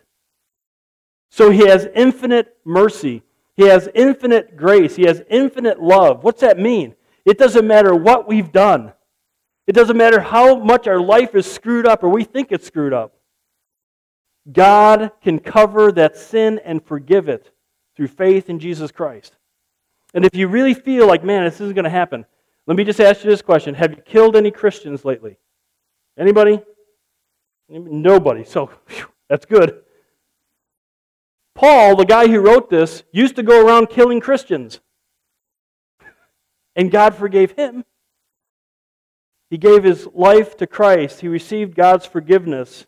So 1.31 1.49
he 1.49 1.65
has 1.65 1.87
infinite 1.95 2.55
mercy. 2.63 3.23
He 3.55 3.63
has 3.69 3.89
infinite 3.95 4.55
grace. 4.55 4.95
He 4.95 5.07
has 5.07 5.23
infinite 5.31 5.81
love. 5.81 6.23
What's 6.23 6.41
that 6.41 6.59
mean? 6.59 6.93
It 7.25 7.39
doesn't 7.39 7.65
matter 7.65 7.95
what 7.95 8.27
we've 8.27 8.51
done. 8.51 8.93
It 9.65 9.71
doesn't 9.73 9.97
matter 9.97 10.19
how 10.19 10.59
much 10.59 10.87
our 10.87 11.01
life 11.01 11.33
is 11.33 11.51
screwed 11.51 11.87
up 11.87 12.03
or 12.03 12.09
we 12.09 12.23
think 12.23 12.51
it's 12.51 12.67
screwed 12.67 12.93
up. 12.93 13.15
God 14.51 15.09
can 15.23 15.39
cover 15.39 15.91
that 15.91 16.15
sin 16.15 16.61
and 16.63 16.85
forgive 16.85 17.29
it 17.29 17.51
through 17.95 18.09
faith 18.09 18.47
in 18.47 18.59
Jesus 18.59 18.91
Christ. 18.91 19.35
And 20.13 20.23
if 20.23 20.35
you 20.35 20.47
really 20.47 20.75
feel 20.75 21.07
like, 21.07 21.23
man, 21.23 21.45
this 21.45 21.55
isn't 21.55 21.73
going 21.73 21.85
to 21.85 21.89
happen, 21.89 22.27
let 22.67 22.77
me 22.77 22.83
just 22.83 23.01
ask 23.01 23.23
you 23.23 23.31
this 23.31 23.41
question 23.41 23.73
Have 23.73 23.89
you 23.89 24.03
killed 24.03 24.35
any 24.35 24.51
Christians 24.51 25.03
lately? 25.03 25.39
Anybody? 26.15 26.61
Nobody. 27.79 28.43
So 28.43 28.67
whew, 28.87 29.07
that's 29.29 29.45
good. 29.45 29.81
Paul, 31.55 31.95
the 31.95 32.05
guy 32.05 32.27
who 32.27 32.39
wrote 32.39 32.69
this, 32.69 33.03
used 33.11 33.35
to 33.35 33.43
go 33.43 33.65
around 33.65 33.89
killing 33.89 34.19
Christians. 34.19 34.79
And 36.75 36.91
God 36.91 37.15
forgave 37.15 37.51
him. 37.51 37.85
He 39.49 39.57
gave 39.57 39.83
his 39.83 40.07
life 40.13 40.57
to 40.57 40.67
Christ. 40.67 41.21
He 41.21 41.27
received 41.27 41.75
God's 41.75 42.05
forgiveness. 42.05 42.87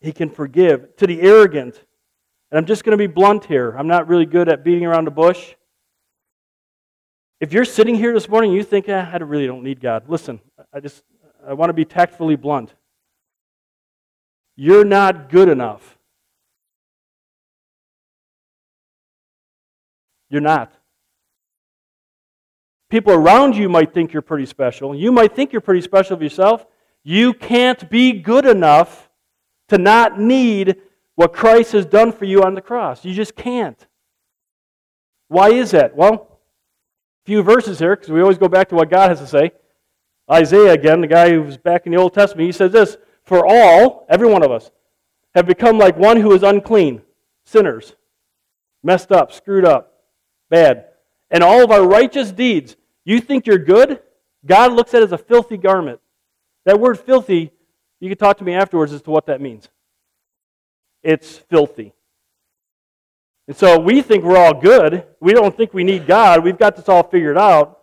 He 0.00 0.12
can 0.12 0.28
forgive. 0.28 0.96
To 0.96 1.06
the 1.06 1.22
arrogant, 1.22 1.82
and 2.50 2.58
I'm 2.58 2.66
just 2.66 2.84
going 2.84 2.92
to 2.92 2.98
be 2.98 3.06
blunt 3.06 3.46
here, 3.46 3.74
I'm 3.78 3.88
not 3.88 4.08
really 4.08 4.26
good 4.26 4.48
at 4.48 4.64
beating 4.64 4.84
around 4.84 5.06
the 5.06 5.10
bush. 5.10 5.54
If 7.40 7.54
you're 7.54 7.64
sitting 7.64 7.94
here 7.94 8.12
this 8.12 8.28
morning 8.28 8.52
you 8.52 8.62
think, 8.62 8.88
eh, 8.90 9.10
I 9.10 9.16
really 9.16 9.46
don't 9.46 9.62
need 9.62 9.80
God, 9.80 10.08
listen, 10.08 10.40
I 10.72 10.80
just 10.80 11.02
I 11.46 11.54
want 11.54 11.70
to 11.70 11.74
be 11.74 11.86
tactfully 11.86 12.36
blunt. 12.36 12.74
You're 14.62 14.84
not 14.84 15.30
good 15.30 15.48
enough. 15.48 15.96
You're 20.28 20.42
not. 20.42 20.70
People 22.90 23.14
around 23.14 23.56
you 23.56 23.70
might 23.70 23.94
think 23.94 24.12
you're 24.12 24.20
pretty 24.20 24.44
special. 24.44 24.94
You 24.94 25.12
might 25.12 25.34
think 25.34 25.54
you're 25.54 25.62
pretty 25.62 25.80
special 25.80 26.12
of 26.12 26.22
yourself. 26.22 26.66
You 27.02 27.32
can't 27.32 27.88
be 27.88 28.12
good 28.12 28.44
enough 28.44 29.08
to 29.70 29.78
not 29.78 30.20
need 30.20 30.76
what 31.14 31.32
Christ 31.32 31.72
has 31.72 31.86
done 31.86 32.12
for 32.12 32.26
you 32.26 32.42
on 32.42 32.54
the 32.54 32.60
cross. 32.60 33.02
You 33.02 33.14
just 33.14 33.34
can't. 33.34 33.86
Why 35.28 35.52
is 35.52 35.70
that? 35.70 35.96
Well, 35.96 36.12
a 36.12 37.24
few 37.24 37.42
verses 37.42 37.78
here 37.78 37.96
because 37.96 38.10
we 38.10 38.20
always 38.20 38.36
go 38.36 38.48
back 38.48 38.68
to 38.68 38.74
what 38.74 38.90
God 38.90 39.08
has 39.08 39.20
to 39.20 39.26
say. 39.26 39.52
Isaiah, 40.30 40.74
again, 40.74 41.00
the 41.00 41.06
guy 41.06 41.30
who 41.30 41.44
was 41.44 41.56
back 41.56 41.86
in 41.86 41.92
the 41.92 41.98
Old 41.98 42.12
Testament, 42.12 42.44
he 42.44 42.52
says 42.52 42.72
this 42.72 42.98
For 43.30 43.46
all, 43.46 44.06
every 44.08 44.28
one 44.28 44.42
of 44.42 44.50
us, 44.50 44.72
have 45.36 45.46
become 45.46 45.78
like 45.78 45.96
one 45.96 46.16
who 46.16 46.32
is 46.32 46.42
unclean, 46.42 47.00
sinners, 47.44 47.94
messed 48.82 49.12
up, 49.12 49.30
screwed 49.30 49.64
up, 49.64 50.02
bad. 50.48 50.86
And 51.30 51.44
all 51.44 51.62
of 51.62 51.70
our 51.70 51.86
righteous 51.86 52.32
deeds, 52.32 52.74
you 53.04 53.20
think 53.20 53.46
you're 53.46 53.56
good? 53.56 54.00
God 54.44 54.72
looks 54.72 54.94
at 54.94 55.04
as 55.04 55.12
a 55.12 55.16
filthy 55.16 55.56
garment. 55.56 56.00
That 56.64 56.80
word 56.80 56.98
filthy, 56.98 57.52
you 58.00 58.08
can 58.08 58.18
talk 58.18 58.38
to 58.38 58.44
me 58.44 58.54
afterwards 58.54 58.92
as 58.92 59.02
to 59.02 59.10
what 59.12 59.26
that 59.26 59.40
means. 59.40 59.68
It's 61.04 61.38
filthy. 61.38 61.94
And 63.46 63.56
so 63.56 63.78
we 63.78 64.02
think 64.02 64.24
we're 64.24 64.38
all 64.38 64.60
good. 64.60 65.06
We 65.20 65.34
don't 65.34 65.56
think 65.56 65.72
we 65.72 65.84
need 65.84 66.08
God. 66.08 66.42
We've 66.42 66.58
got 66.58 66.74
this 66.74 66.88
all 66.88 67.04
figured 67.04 67.38
out. 67.38 67.79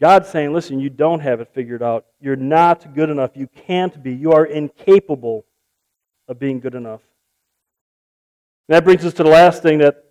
God's 0.00 0.28
saying, 0.28 0.52
listen, 0.54 0.80
you 0.80 0.88
don't 0.88 1.20
have 1.20 1.40
it 1.40 1.48
figured 1.52 1.82
out. 1.82 2.06
You're 2.20 2.36
not 2.36 2.94
good 2.94 3.10
enough. 3.10 3.32
You 3.34 3.48
can't 3.66 4.02
be. 4.02 4.14
You 4.14 4.32
are 4.32 4.46
incapable 4.46 5.44
of 6.26 6.38
being 6.38 6.58
good 6.58 6.74
enough. 6.74 7.02
And 8.68 8.76
that 8.76 8.84
brings 8.84 9.04
us 9.04 9.12
to 9.14 9.22
the 9.22 9.28
last 9.28 9.62
thing 9.62 9.78
that 9.78 10.04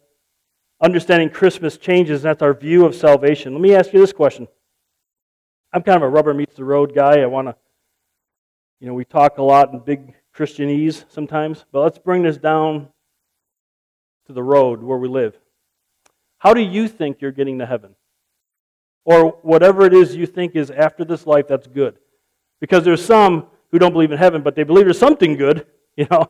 understanding 0.79 1.29
Christmas 1.29 1.77
changes, 1.77 2.23
and 2.23 2.29
that's 2.29 2.41
our 2.43 2.53
view 2.53 2.85
of 2.85 2.93
salvation. 2.93 3.53
Let 3.53 3.61
me 3.61 3.73
ask 3.73 3.91
you 3.91 3.99
this 3.99 4.13
question. 4.13 4.47
I'm 5.73 5.81
kind 5.81 5.97
of 5.97 6.03
a 6.03 6.09
rubber 6.09 6.33
meets 6.33 6.55
the 6.55 6.63
road 6.63 6.93
guy. 6.93 7.21
I 7.21 7.25
want 7.25 7.47
to, 7.47 7.55
you 8.79 8.87
know, 8.87 8.93
we 8.93 9.05
talk 9.05 9.39
a 9.39 9.43
lot 9.43 9.73
in 9.73 9.79
big 9.79 10.13
Christianese 10.35 11.05
sometimes, 11.09 11.65
but 11.71 11.81
let's 11.81 11.97
bring 11.97 12.23
this 12.23 12.37
down 12.37 12.89
to 14.27 14.33
the 14.33 14.43
road 14.43 14.83
where 14.83 14.97
we 14.97 15.07
live. 15.07 15.35
How 16.37 16.53
do 16.53 16.61
you 16.61 16.87
think 16.87 17.21
you're 17.21 17.31
getting 17.31 17.59
to 17.59 17.65
heaven? 17.65 17.95
Or 19.05 19.39
whatever 19.41 19.85
it 19.85 19.93
is 19.93 20.15
you 20.15 20.25
think 20.25 20.55
is 20.55 20.69
after 20.71 21.03
this 21.03 21.25
life 21.25 21.47
that's 21.47 21.67
good. 21.67 21.97
Because 22.59 22.83
there's 22.83 23.03
some 23.03 23.47
who 23.71 23.79
don't 23.79 23.93
believe 23.93 24.11
in 24.11 24.17
heaven, 24.17 24.41
but 24.41 24.55
they 24.55 24.63
believe 24.63 24.85
there's 24.85 24.99
something 24.99 25.35
good, 25.35 25.65
you 25.97 26.07
know. 26.09 26.29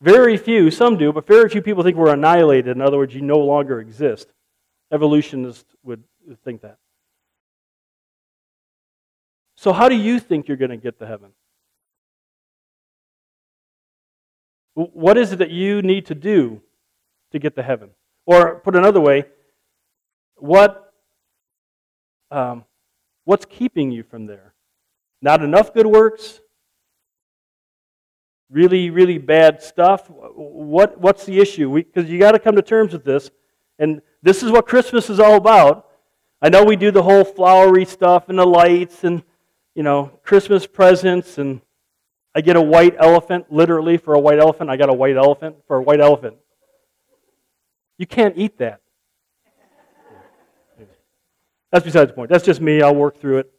Very 0.00 0.36
few, 0.36 0.70
some 0.70 0.96
do, 0.96 1.12
but 1.12 1.26
very 1.26 1.48
few 1.48 1.60
people 1.60 1.82
think 1.82 1.96
we're 1.96 2.12
annihilated. 2.12 2.76
In 2.76 2.80
other 2.80 2.98
words, 2.98 3.14
you 3.14 3.20
no 3.20 3.38
longer 3.38 3.80
exist. 3.80 4.28
Evolutionists 4.92 5.74
would 5.82 6.04
think 6.44 6.62
that. 6.62 6.78
So, 9.56 9.72
how 9.72 9.88
do 9.88 9.96
you 9.96 10.20
think 10.20 10.46
you're 10.46 10.56
going 10.56 10.70
to 10.70 10.76
get 10.76 11.00
to 11.00 11.06
heaven? 11.06 11.30
What 14.74 15.18
is 15.18 15.32
it 15.32 15.40
that 15.40 15.50
you 15.50 15.82
need 15.82 16.06
to 16.06 16.14
do 16.14 16.62
to 17.32 17.40
get 17.40 17.56
to 17.56 17.62
heaven? 17.64 17.90
Or, 18.24 18.60
put 18.60 18.76
another 18.76 19.00
way, 19.00 19.24
what, 20.36 20.87
um, 22.30 22.64
what's 23.24 23.44
keeping 23.44 23.90
you 23.90 24.02
from 24.02 24.26
there? 24.26 24.54
Not 25.20 25.42
enough 25.42 25.74
good 25.74 25.86
works? 25.86 26.40
Really, 28.50 28.90
really 28.90 29.18
bad 29.18 29.62
stuff? 29.62 30.08
What, 30.08 30.98
what's 31.00 31.26
the 31.26 31.38
issue? 31.38 31.74
Because 31.74 32.08
you 32.08 32.18
got 32.18 32.32
to 32.32 32.38
come 32.38 32.56
to 32.56 32.62
terms 32.62 32.92
with 32.92 33.04
this. 33.04 33.30
And 33.78 34.00
this 34.22 34.42
is 34.42 34.50
what 34.50 34.66
Christmas 34.66 35.10
is 35.10 35.20
all 35.20 35.34
about. 35.34 35.86
I 36.40 36.48
know 36.48 36.64
we 36.64 36.76
do 36.76 36.90
the 36.90 37.02
whole 37.02 37.24
flowery 37.24 37.84
stuff 37.84 38.28
and 38.28 38.38
the 38.38 38.46
lights 38.46 39.04
and, 39.04 39.22
you 39.74 39.82
know, 39.82 40.12
Christmas 40.22 40.66
presents 40.66 41.38
and 41.38 41.60
I 42.34 42.40
get 42.40 42.56
a 42.56 42.62
white 42.62 42.94
elephant, 42.98 43.46
literally 43.50 43.96
for 43.96 44.14
a 44.14 44.20
white 44.20 44.38
elephant. 44.38 44.70
I 44.70 44.76
got 44.76 44.90
a 44.90 44.94
white 44.94 45.16
elephant 45.16 45.56
for 45.66 45.78
a 45.78 45.82
white 45.82 46.00
elephant. 46.00 46.36
You 47.98 48.06
can't 48.06 48.36
eat 48.36 48.58
that. 48.58 48.80
That's 51.70 51.84
besides 51.84 52.10
the 52.10 52.14
point. 52.14 52.30
That's 52.30 52.44
just 52.44 52.60
me. 52.60 52.82
I'll 52.82 52.94
work 52.94 53.20
through 53.20 53.38
it. 53.38 53.52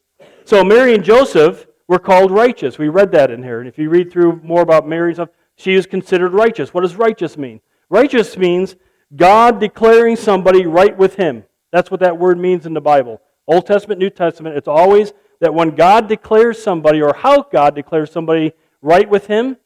So 0.45 0.63
Mary 0.63 0.95
and 0.95 1.03
Joseph 1.03 1.67
were 1.87 1.99
called 1.99 2.31
righteous. 2.31 2.77
We 2.77 2.89
read 2.89 3.11
that 3.11 3.31
in 3.31 3.43
here. 3.43 3.59
And 3.59 3.67
if 3.67 3.77
you 3.77 3.89
read 3.89 4.11
through 4.11 4.41
more 4.43 4.61
about 4.61 4.87
Mary 4.87 5.09
and 5.09 5.15
stuff, 5.17 5.29
she 5.55 5.73
is 5.73 5.85
considered 5.85 6.33
righteous. 6.33 6.73
What 6.73 6.81
does 6.81 6.95
righteous 6.95 7.37
mean? 7.37 7.61
Righteous 7.89 8.37
means 8.37 8.75
God 9.15 9.59
declaring 9.59 10.15
somebody 10.15 10.65
right 10.65 10.95
with 10.95 11.15
Him. 11.15 11.43
That's 11.71 11.91
what 11.91 11.99
that 11.99 12.17
word 12.17 12.39
means 12.39 12.65
in 12.65 12.73
the 12.73 12.81
Bible. 12.81 13.21
Old 13.47 13.65
Testament, 13.65 13.99
New 13.99 14.09
Testament, 14.09 14.55
it's 14.55 14.67
always 14.67 15.13
that 15.41 15.53
when 15.53 15.75
God 15.75 16.07
declares 16.07 16.61
somebody, 16.61 17.01
or 17.01 17.13
how 17.15 17.43
God 17.43 17.75
declares 17.75 18.11
somebody 18.11 18.53
right 18.81 19.09
with 19.09 19.27
Him, 19.27 19.57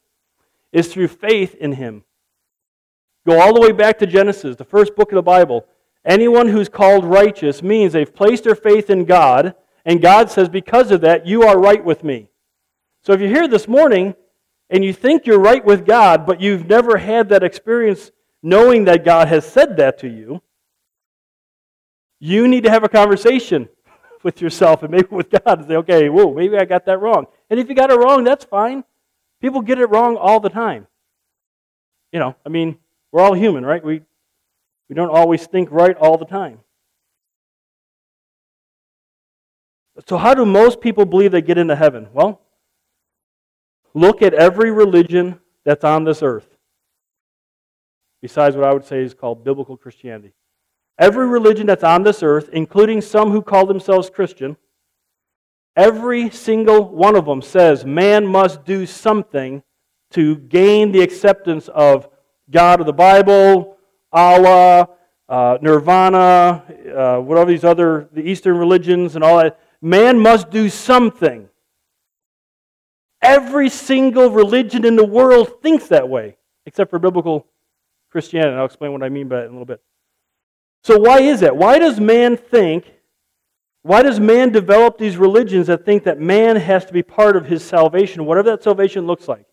is 0.71 0.91
through 0.91 1.09
faith 1.09 1.55
in 1.55 1.73
Him. 1.73 2.03
Go 3.25 3.39
all 3.39 3.53
the 3.53 3.61
way 3.61 3.71
back 3.71 3.99
to 3.99 4.07
Genesis, 4.07 4.55
the 4.55 4.65
first 4.65 4.95
book 4.95 5.11
of 5.11 5.15
the 5.15 5.21
Bible. 5.21 5.65
Anyone 6.05 6.49
who's 6.49 6.69
called 6.69 7.05
righteous 7.05 7.63
means 7.63 7.93
they've 7.93 8.13
placed 8.13 8.43
their 8.43 8.55
faith 8.55 8.89
in 8.89 9.05
God, 9.05 9.55
and 9.85 10.01
God 10.01 10.29
says, 10.29 10.49
because 10.49 10.91
of 10.91 11.01
that, 11.01 11.25
you 11.25 11.43
are 11.43 11.59
right 11.59 11.83
with 11.83 12.03
me. 12.03 12.29
So 13.03 13.13
if 13.13 13.19
you're 13.19 13.29
here 13.29 13.47
this 13.47 13.67
morning 13.67 14.15
and 14.69 14.83
you 14.83 14.93
think 14.93 15.25
you're 15.25 15.39
right 15.39 15.63
with 15.63 15.85
God, 15.85 16.25
but 16.25 16.41
you've 16.41 16.67
never 16.67 16.97
had 16.97 17.29
that 17.29 17.43
experience 17.43 18.11
knowing 18.41 18.85
that 18.85 19.05
God 19.05 19.27
has 19.27 19.45
said 19.45 19.77
that 19.77 19.97
to 19.99 20.07
you, 20.07 20.41
you 22.19 22.47
need 22.47 22.63
to 22.63 22.69
have 22.69 22.83
a 22.83 22.89
conversation 22.89 23.67
with 24.23 24.41
yourself 24.41 24.83
and 24.83 24.91
maybe 24.91 25.07
with 25.09 25.29
God 25.29 25.59
and 25.59 25.67
say, 25.67 25.75
okay, 25.75 26.09
whoa, 26.09 26.33
maybe 26.33 26.57
I 26.57 26.65
got 26.65 26.85
that 26.85 26.99
wrong. 26.99 27.27
And 27.49 27.59
if 27.59 27.69
you 27.69 27.75
got 27.75 27.91
it 27.91 27.99
wrong, 27.99 28.23
that's 28.23 28.45
fine. 28.45 28.83
People 29.41 29.61
get 29.61 29.79
it 29.79 29.87
wrong 29.87 30.15
all 30.15 30.39
the 30.39 30.49
time. 30.49 30.87
You 32.13 32.19
know, 32.19 32.35
I 32.45 32.49
mean, 32.49 32.77
we're 33.11 33.21
all 33.21 33.33
human, 33.33 33.65
right? 33.65 33.83
We, 33.83 34.01
we 34.89 34.95
don't 34.95 35.09
always 35.09 35.45
think 35.47 35.69
right 35.71 35.95
all 35.97 36.17
the 36.17 36.25
time. 36.25 36.59
So, 40.07 40.17
how 40.17 40.33
do 40.33 40.45
most 40.45 40.81
people 40.81 41.05
believe 41.05 41.31
they 41.31 41.41
get 41.41 41.57
into 41.57 41.75
heaven? 41.75 42.07
Well, 42.13 42.41
look 43.93 44.21
at 44.21 44.33
every 44.33 44.71
religion 44.71 45.39
that's 45.63 45.83
on 45.83 46.03
this 46.03 46.23
earth, 46.23 46.57
besides 48.21 48.55
what 48.55 48.65
I 48.65 48.73
would 48.73 48.85
say 48.85 49.03
is 49.03 49.13
called 49.13 49.43
biblical 49.43 49.77
Christianity. 49.77 50.33
Every 50.97 51.27
religion 51.27 51.67
that's 51.67 51.83
on 51.83 52.03
this 52.03 52.21
earth, 52.21 52.49
including 52.53 53.01
some 53.01 53.31
who 53.31 53.41
call 53.41 53.65
themselves 53.65 54.09
Christian, 54.09 54.57
every 55.75 56.29
single 56.29 56.89
one 56.89 57.15
of 57.15 57.25
them 57.25 57.41
says 57.41 57.85
man 57.85 58.25
must 58.25 58.63
do 58.63 58.85
something 58.85 59.63
to 60.11 60.37
gain 60.37 60.91
the 60.91 61.01
acceptance 61.01 61.67
of 61.69 62.07
God 62.49 62.79
of 62.79 62.85
the 62.85 62.93
Bible, 62.93 63.77
Allah, 64.13 64.89
uh, 65.27 65.57
Nirvana, 65.61 66.63
uh, 66.95 67.17
whatever 67.19 67.49
these 67.49 67.63
other, 67.63 68.07
the 68.13 68.21
Eastern 68.21 68.57
religions 68.57 69.15
and 69.15 69.23
all 69.23 69.37
that. 69.39 69.59
Man 69.81 70.19
must 70.19 70.49
do 70.49 70.69
something. 70.69 71.49
Every 73.21 73.69
single 73.69 74.29
religion 74.29 74.85
in 74.85 74.95
the 74.95 75.05
world 75.05 75.61
thinks 75.61 75.87
that 75.87 76.07
way, 76.07 76.37
except 76.65 76.89
for 76.89 76.99
biblical 76.99 77.47
Christianity. 78.11 78.55
I'll 78.55 78.65
explain 78.65 78.91
what 78.91 79.01
I 79.01 79.09
mean 79.09 79.27
by 79.27 79.37
that 79.37 79.45
in 79.45 79.49
a 79.49 79.53
little 79.53 79.65
bit. 79.65 79.81
So, 80.83 80.99
why 80.99 81.21
is 81.21 81.39
that? 81.39 81.55
Why 81.55 81.79
does 81.79 81.99
man 81.99 82.35
think, 82.35 82.91
why 83.81 84.03
does 84.03 84.19
man 84.19 84.51
develop 84.51 84.97
these 84.97 85.17
religions 85.17 85.67
that 85.67 85.85
think 85.85 86.03
that 86.03 86.19
man 86.19 86.57
has 86.57 86.85
to 86.85 86.93
be 86.93 87.01
part 87.01 87.35
of 87.35 87.45
his 87.45 87.63
salvation, 87.63 88.25
whatever 88.25 88.51
that 88.51 88.63
salvation 88.63 89.07
looks 89.07 89.27
like? 89.27 89.45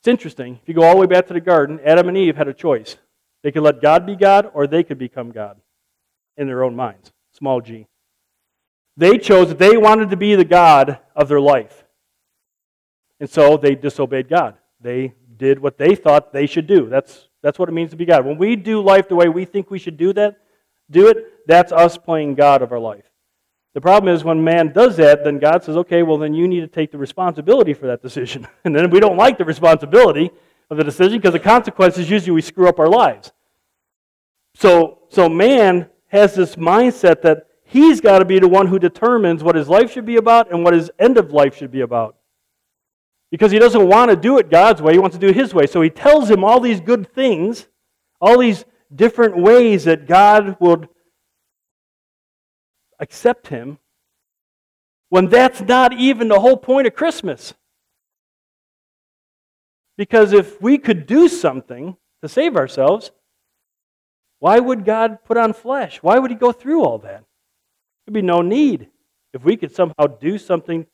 It's 0.00 0.08
interesting. 0.08 0.58
If 0.62 0.68
you 0.68 0.74
go 0.74 0.82
all 0.82 0.94
the 0.94 1.00
way 1.00 1.06
back 1.06 1.26
to 1.26 1.34
the 1.34 1.40
garden, 1.40 1.78
Adam 1.84 2.08
and 2.08 2.16
Eve 2.16 2.36
had 2.36 2.48
a 2.48 2.54
choice. 2.54 2.96
They 3.42 3.52
could 3.52 3.62
let 3.62 3.82
God 3.82 4.06
be 4.06 4.16
God 4.16 4.50
or 4.54 4.66
they 4.66 4.82
could 4.82 4.98
become 4.98 5.30
God 5.30 5.60
in 6.38 6.46
their 6.46 6.64
own 6.64 6.74
minds. 6.74 7.12
Small 7.32 7.60
g. 7.60 7.86
They 8.96 9.18
chose 9.18 9.48
that 9.48 9.58
they 9.58 9.76
wanted 9.76 10.10
to 10.10 10.16
be 10.16 10.34
the 10.34 10.44
God 10.44 10.98
of 11.14 11.28
their 11.28 11.40
life. 11.40 11.84
And 13.18 13.28
so 13.28 13.58
they 13.58 13.74
disobeyed 13.74 14.28
God. 14.28 14.56
They 14.80 15.14
did 15.36 15.58
what 15.58 15.76
they 15.76 15.94
thought 15.94 16.32
they 16.32 16.46
should 16.46 16.66
do. 16.66 16.88
That's 16.88 17.28
that's 17.42 17.58
what 17.58 17.68
it 17.68 17.72
means 17.72 17.90
to 17.90 17.96
be 17.96 18.04
God. 18.04 18.24
When 18.24 18.38
we 18.38 18.56
do 18.56 18.82
life 18.82 19.08
the 19.08 19.16
way 19.16 19.28
we 19.28 19.44
think 19.44 19.70
we 19.70 19.78
should 19.78 19.96
do 19.96 20.12
that, 20.14 20.36
do 20.90 21.08
it, 21.08 21.46
that's 21.46 21.72
us 21.72 21.96
playing 21.96 22.34
God 22.34 22.62
of 22.62 22.72
our 22.72 22.78
life. 22.78 23.09
The 23.74 23.80
problem 23.80 24.12
is 24.12 24.24
when 24.24 24.42
man 24.42 24.72
does 24.72 24.96
that, 24.96 25.24
then 25.24 25.38
God 25.38 25.62
says, 25.62 25.76
okay, 25.76 26.02
well, 26.02 26.18
then 26.18 26.34
you 26.34 26.48
need 26.48 26.60
to 26.60 26.66
take 26.66 26.90
the 26.90 26.98
responsibility 26.98 27.72
for 27.72 27.86
that 27.86 28.02
decision. 28.02 28.46
And 28.64 28.74
then 28.74 28.90
we 28.90 29.00
don't 29.00 29.16
like 29.16 29.38
the 29.38 29.44
responsibility 29.44 30.30
of 30.70 30.76
the 30.76 30.84
decision 30.84 31.18
because 31.18 31.32
the 31.32 31.40
consequences 31.40 32.10
usually 32.10 32.32
we 32.32 32.42
screw 32.42 32.68
up 32.68 32.78
our 32.78 32.88
lives. 32.88 33.32
So, 34.54 34.98
so 35.08 35.28
man 35.28 35.88
has 36.08 36.34
this 36.34 36.56
mindset 36.56 37.22
that 37.22 37.46
he's 37.64 38.00
got 38.00 38.18
to 38.18 38.24
be 38.24 38.38
the 38.40 38.48
one 38.48 38.66
who 38.66 38.78
determines 38.78 39.44
what 39.44 39.54
his 39.54 39.68
life 39.68 39.92
should 39.92 40.06
be 40.06 40.16
about 40.16 40.50
and 40.50 40.64
what 40.64 40.74
his 40.74 40.90
end 40.98 41.16
of 41.16 41.32
life 41.32 41.56
should 41.56 41.70
be 41.70 41.82
about 41.82 42.16
because 43.30 43.52
he 43.52 43.58
doesn't 43.58 43.86
want 43.86 44.10
to 44.10 44.16
do 44.16 44.38
it 44.38 44.50
God's 44.50 44.82
way, 44.82 44.92
he 44.92 44.98
wants 44.98 45.16
to 45.16 45.20
do 45.20 45.28
it 45.28 45.36
his 45.36 45.54
way. 45.54 45.66
So 45.66 45.80
he 45.80 45.90
tells 45.90 46.30
him 46.30 46.44
all 46.44 46.60
these 46.60 46.80
good 46.80 47.12
things, 47.12 47.68
all 48.20 48.38
these 48.38 48.64
different 48.94 49.36
ways 49.36 49.84
that 49.84 50.06
God 50.06 50.56
would 50.60 50.88
accept 53.00 53.48
him, 53.48 53.78
when 55.08 55.28
that's 55.28 55.60
not 55.60 55.92
even 55.92 56.28
the 56.28 56.38
whole 56.38 56.56
point 56.56 56.86
of 56.86 56.94
Christmas. 56.94 57.54
Because 59.98 60.32
if 60.32 60.62
we 60.62 60.78
could 60.78 61.06
do 61.06 61.26
something 61.26 61.96
to 62.22 62.28
save 62.28 62.56
ourselves, 62.56 63.10
why 64.38 64.60
would 64.60 64.84
God 64.84 65.18
put 65.24 65.36
on 65.36 65.52
flesh? 65.52 65.98
Why 66.02 66.18
would 66.18 66.30
he 66.30 66.36
go 66.36 66.52
through 66.52 66.84
all 66.84 66.98
that? 66.98 67.24
There'd 68.06 68.14
be 68.14 68.22
no 68.22 68.40
need. 68.40 68.88
If 69.32 69.44
we 69.44 69.56
could 69.56 69.74
somehow 69.74 70.06
do 70.20 70.38
something 70.38 70.86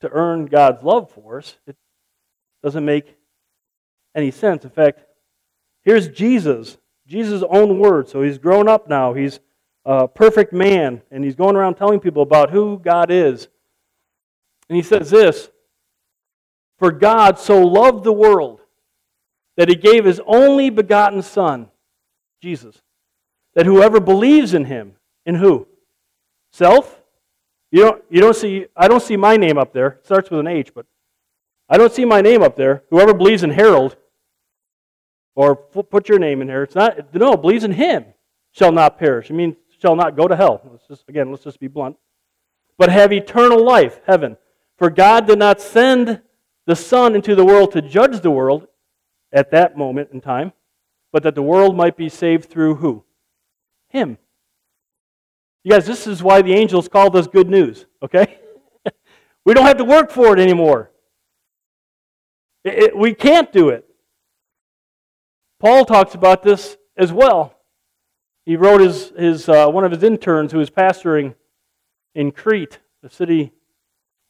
to 0.00 0.10
earn 0.10 0.46
God's 0.46 0.82
love 0.82 1.10
for 1.10 1.38
us. 1.38 1.56
It 1.66 1.76
doesn't 2.62 2.84
make 2.84 3.16
any 4.14 4.30
sense. 4.30 4.64
In 4.64 4.70
fact, 4.70 5.00
here's 5.84 6.08
Jesus, 6.08 6.78
Jesus' 7.06 7.42
own 7.48 7.78
word. 7.78 8.08
So 8.08 8.22
he's 8.22 8.38
grown 8.38 8.68
up 8.68 8.88
now. 8.88 9.14
He's 9.14 9.40
a 9.86 10.08
perfect 10.08 10.52
man, 10.52 11.00
and 11.12 11.24
he's 11.24 11.36
going 11.36 11.54
around 11.54 11.76
telling 11.76 12.00
people 12.00 12.22
about 12.22 12.50
who 12.50 12.78
God 12.78 13.10
is. 13.10 13.46
And 14.68 14.76
he 14.76 14.82
says 14.82 15.08
this 15.10 15.48
For 16.78 16.90
God 16.90 17.38
so 17.38 17.62
loved 17.62 18.02
the 18.02 18.12
world 18.12 18.60
that 19.56 19.68
he 19.68 19.76
gave 19.76 20.04
his 20.04 20.20
only 20.26 20.70
begotten 20.70 21.22
Son, 21.22 21.68
Jesus, 22.42 22.82
that 23.54 23.64
whoever 23.64 24.00
believes 24.00 24.54
in 24.54 24.64
him, 24.64 24.96
in 25.24 25.36
who? 25.36 25.68
Self? 26.52 27.00
You 27.70 27.82
don't, 27.82 28.04
you 28.10 28.20
don't 28.20 28.36
see, 28.36 28.66
I 28.76 28.88
don't 28.88 29.02
see 29.02 29.16
my 29.16 29.36
name 29.36 29.56
up 29.56 29.72
there. 29.72 29.88
It 29.88 30.06
starts 30.06 30.30
with 30.30 30.40
an 30.40 30.46
H, 30.46 30.74
but 30.74 30.86
I 31.68 31.76
don't 31.78 31.92
see 31.92 32.04
my 32.04 32.20
name 32.20 32.42
up 32.42 32.56
there. 32.56 32.82
Whoever 32.90 33.14
believes 33.14 33.42
in 33.44 33.50
Harold, 33.50 33.96
or 35.36 35.54
put 35.54 36.08
your 36.08 36.18
name 36.18 36.42
in 36.42 36.48
here, 36.48 36.64
it's 36.64 36.74
not, 36.74 37.14
no, 37.14 37.36
believes 37.36 37.64
in 37.64 37.72
him 37.72 38.04
shall 38.52 38.72
not 38.72 38.98
perish. 38.98 39.30
I 39.30 39.34
mean, 39.34 39.56
shall 39.86 39.94
not 39.94 40.16
go 40.16 40.26
to 40.26 40.34
hell. 40.34 40.60
Let's 40.68 40.88
just, 40.88 41.08
again, 41.08 41.30
let's 41.30 41.44
just 41.44 41.60
be 41.60 41.68
blunt. 41.68 41.96
But 42.76 42.90
have 42.90 43.12
eternal 43.12 43.64
life, 43.64 44.00
heaven. 44.04 44.36
For 44.78 44.90
God 44.90 45.28
did 45.28 45.38
not 45.38 45.60
send 45.60 46.22
the 46.66 46.74
Son 46.74 47.14
into 47.14 47.36
the 47.36 47.44
world 47.44 47.70
to 47.72 47.80
judge 47.82 48.20
the 48.20 48.30
world 48.32 48.66
at 49.32 49.52
that 49.52 49.78
moment 49.78 50.10
in 50.12 50.20
time, 50.20 50.52
but 51.12 51.22
that 51.22 51.36
the 51.36 51.42
world 51.42 51.76
might 51.76 51.96
be 51.96 52.08
saved 52.08 52.50
through 52.50 52.74
who? 52.74 53.04
Him. 53.88 54.18
You 55.62 55.70
guys, 55.70 55.86
this 55.86 56.08
is 56.08 56.20
why 56.20 56.42
the 56.42 56.54
angels 56.54 56.88
called 56.88 57.14
us 57.14 57.28
good 57.28 57.48
news, 57.48 57.86
okay? 58.02 58.38
We 59.44 59.54
don't 59.54 59.66
have 59.66 59.76
to 59.76 59.84
work 59.84 60.10
for 60.10 60.36
it 60.36 60.40
anymore. 60.40 60.90
It, 62.64 62.82
it, 62.82 62.96
we 62.96 63.14
can't 63.14 63.52
do 63.52 63.68
it. 63.68 63.84
Paul 65.60 65.84
talks 65.84 66.16
about 66.16 66.42
this 66.42 66.76
as 66.96 67.12
well. 67.12 67.55
He 68.46 68.56
wrote 68.56 68.80
his, 68.80 69.10
his, 69.18 69.48
uh, 69.48 69.68
one 69.68 69.84
of 69.84 69.90
his 69.90 70.04
interns 70.04 70.52
who 70.52 70.58
was 70.58 70.70
pastoring 70.70 71.34
in 72.14 72.30
Crete, 72.30 72.78
the 73.02 73.10
city 73.10 73.52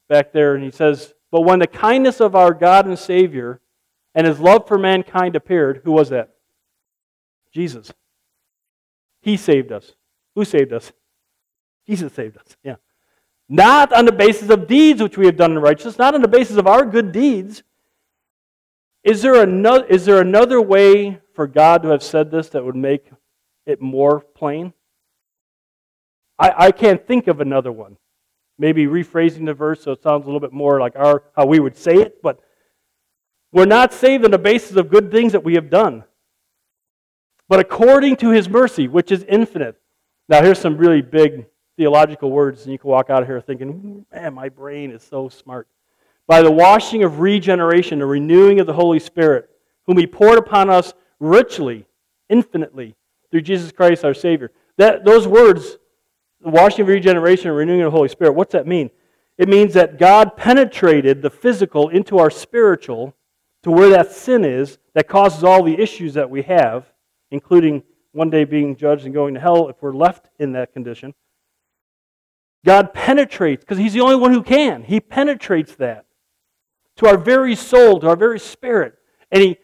back 0.09 0.33
there, 0.33 0.55
and 0.55 0.65
he 0.65 0.71
says, 0.71 1.13
But 1.31 1.43
when 1.43 1.59
the 1.59 1.67
kindness 1.67 2.21
of 2.21 2.35
our 2.35 2.55
God 2.55 2.87
and 2.87 2.99
Savior 2.99 3.61
and 4.15 4.27
his 4.27 4.41
love 4.41 4.67
for 4.67 4.79
mankind 4.79 5.37
appeared, 5.37 5.83
who 5.85 5.93
was 5.93 6.09
that? 6.09 6.31
Jesus. 7.53 7.93
He 9.21 9.37
saved 9.37 9.71
us. 9.71 9.93
Who 10.35 10.47
saved 10.47 10.73
us? 10.73 10.93
Jesus 11.87 12.13
saved 12.15 12.39
us. 12.39 12.57
Yeah. 12.65 12.77
Not 13.51 13.93
on 13.93 14.07
the 14.07 14.13
basis 14.13 14.49
of 14.49 14.67
deeds 14.67 15.03
which 15.03 15.19
we 15.19 15.27
have 15.27 15.37
done 15.37 15.53
in 15.53 15.59
righteousness, 15.59 15.99
not 15.99 16.15
on 16.15 16.23
the 16.23 16.29
basis 16.29 16.57
of 16.57 16.67
our 16.67 16.87
good 16.87 17.13
deeds. 17.13 17.63
Is 19.05 19.21
there 19.21 19.43
another, 19.43 19.85
is 19.85 20.07
there 20.07 20.21
another 20.21 20.61
way 20.61 21.21
for 21.35 21.47
God 21.47 21.83
to 21.83 21.89
have 21.91 22.03
said 22.03 22.31
this 22.31 22.49
that 22.49 22.65
would 22.65 22.75
make 22.75 23.11
it 23.67 23.81
more 23.81 24.21
plain? 24.21 24.73
I, 26.39 26.53
I 26.57 26.71
can't 26.71 27.07
think 27.07 27.27
of 27.27 27.41
another 27.41 27.73
one. 27.73 27.97
Maybe 28.59 28.87
rephrasing 28.87 29.45
the 29.45 29.55
verse 29.55 29.83
so 29.83 29.93
it 29.93 30.03
sounds 30.03 30.25
a 30.25 30.27
little 30.27 30.41
bit 30.41 30.53
more 30.53 30.81
like 30.81 30.97
our, 30.97 31.25
how 31.35 31.47
we 31.47 31.61
would 31.61 31.77
say 31.77 31.97
it, 31.97 32.23
but 32.23 32.41
we're 33.53 33.67
not 33.67 33.93
saved 33.93 34.25
on 34.25 34.31
the 34.31 34.39
basis 34.39 34.77
of 34.77 34.91
good 34.91 35.11
things 35.11 35.33
that 35.33 35.45
we 35.45 35.55
have 35.55 35.71
done, 35.71 36.05
but 37.49 37.61
according 37.61 38.17
to 38.17 38.31
his 38.31 38.49
mercy, 38.49 38.89
which 38.89 39.13
is 39.13 39.25
infinite. 39.25 39.77
Now, 40.29 40.43
here's 40.43 40.59
some 40.59 40.77
really 40.77 41.03
big 41.03 41.47
theological 41.77 42.31
words, 42.31 42.65
and 42.65 42.73
you 42.73 42.79
can 42.79 42.91
walk 42.91 43.11
out 43.11 43.23
of 43.23 43.29
here 43.29 43.41
thinking, 43.41 44.05
man, 44.13 44.35
my 44.35 44.49
brain 44.49 44.91
is 44.91 45.03
so 45.03 45.29
smart. 45.29 45.69
By 46.27 46.43
the 46.43 46.51
washing 46.51 47.05
of 47.05 47.21
regeneration, 47.21 48.01
the 48.01 48.07
renewing 48.07 48.59
of 48.59 48.67
the 48.67 48.73
Holy 48.73 48.99
Spirit, 48.99 49.49
whom 49.87 49.97
he 49.97 50.07
poured 50.07 50.39
upon 50.39 50.69
us 50.69 50.95
richly, 51.21 51.87
infinitely, 52.29 52.97
through 53.37 53.42
Jesus 53.42 53.70
Christ 53.70 54.03
our 54.03 54.14
Savior. 54.14 54.51
That, 54.79 55.05
those 55.05 55.29
words, 55.29 55.77
the 56.40 56.49
washing 56.49 56.83
of 56.83 56.88
regeneration 56.88 57.49
and 57.49 57.57
renewing 57.57 57.83
of 57.83 57.92
the 57.92 57.96
Holy 57.96 58.09
Spirit, 58.09 58.33
what's 58.33 58.53
that 58.53 58.66
mean? 58.66 58.90
It 59.37 59.46
means 59.46 59.75
that 59.75 59.99
God 59.99 60.38
penetrated 60.38 61.20
the 61.20 61.29
physical 61.29 61.90
into 61.90 62.16
our 62.16 62.31
spiritual 62.31 63.14
to 63.62 63.70
where 63.70 63.90
that 63.90 64.11
sin 64.11 64.42
is 64.42 64.79
that 64.94 65.07
causes 65.07 65.44
all 65.44 65.62
the 65.62 65.79
issues 65.79 66.14
that 66.14 66.31
we 66.31 66.40
have, 66.44 66.90
including 67.31 67.83
one 68.12 68.31
day 68.31 68.44
being 68.44 68.75
judged 68.75 69.05
and 69.05 69.12
going 69.12 69.35
to 69.35 69.40
hell 69.40 69.68
if 69.68 69.77
we're 69.83 69.94
left 69.94 70.31
in 70.38 70.53
that 70.53 70.72
condition. 70.72 71.12
God 72.64 72.94
penetrates, 72.94 73.64
because 73.64 73.77
He's 73.77 73.92
the 73.92 74.01
only 74.01 74.16
one 74.16 74.33
who 74.33 74.42
can. 74.42 74.83
He 74.83 74.99
penetrates 74.99 75.75
that 75.75 76.07
to 76.96 77.07
our 77.07 77.18
very 77.18 77.55
soul, 77.55 78.01
to 78.01 78.09
our 78.09 78.16
very 78.16 78.40
spirit. 78.40 78.94
And 79.31 79.42
he, 79.42 79.59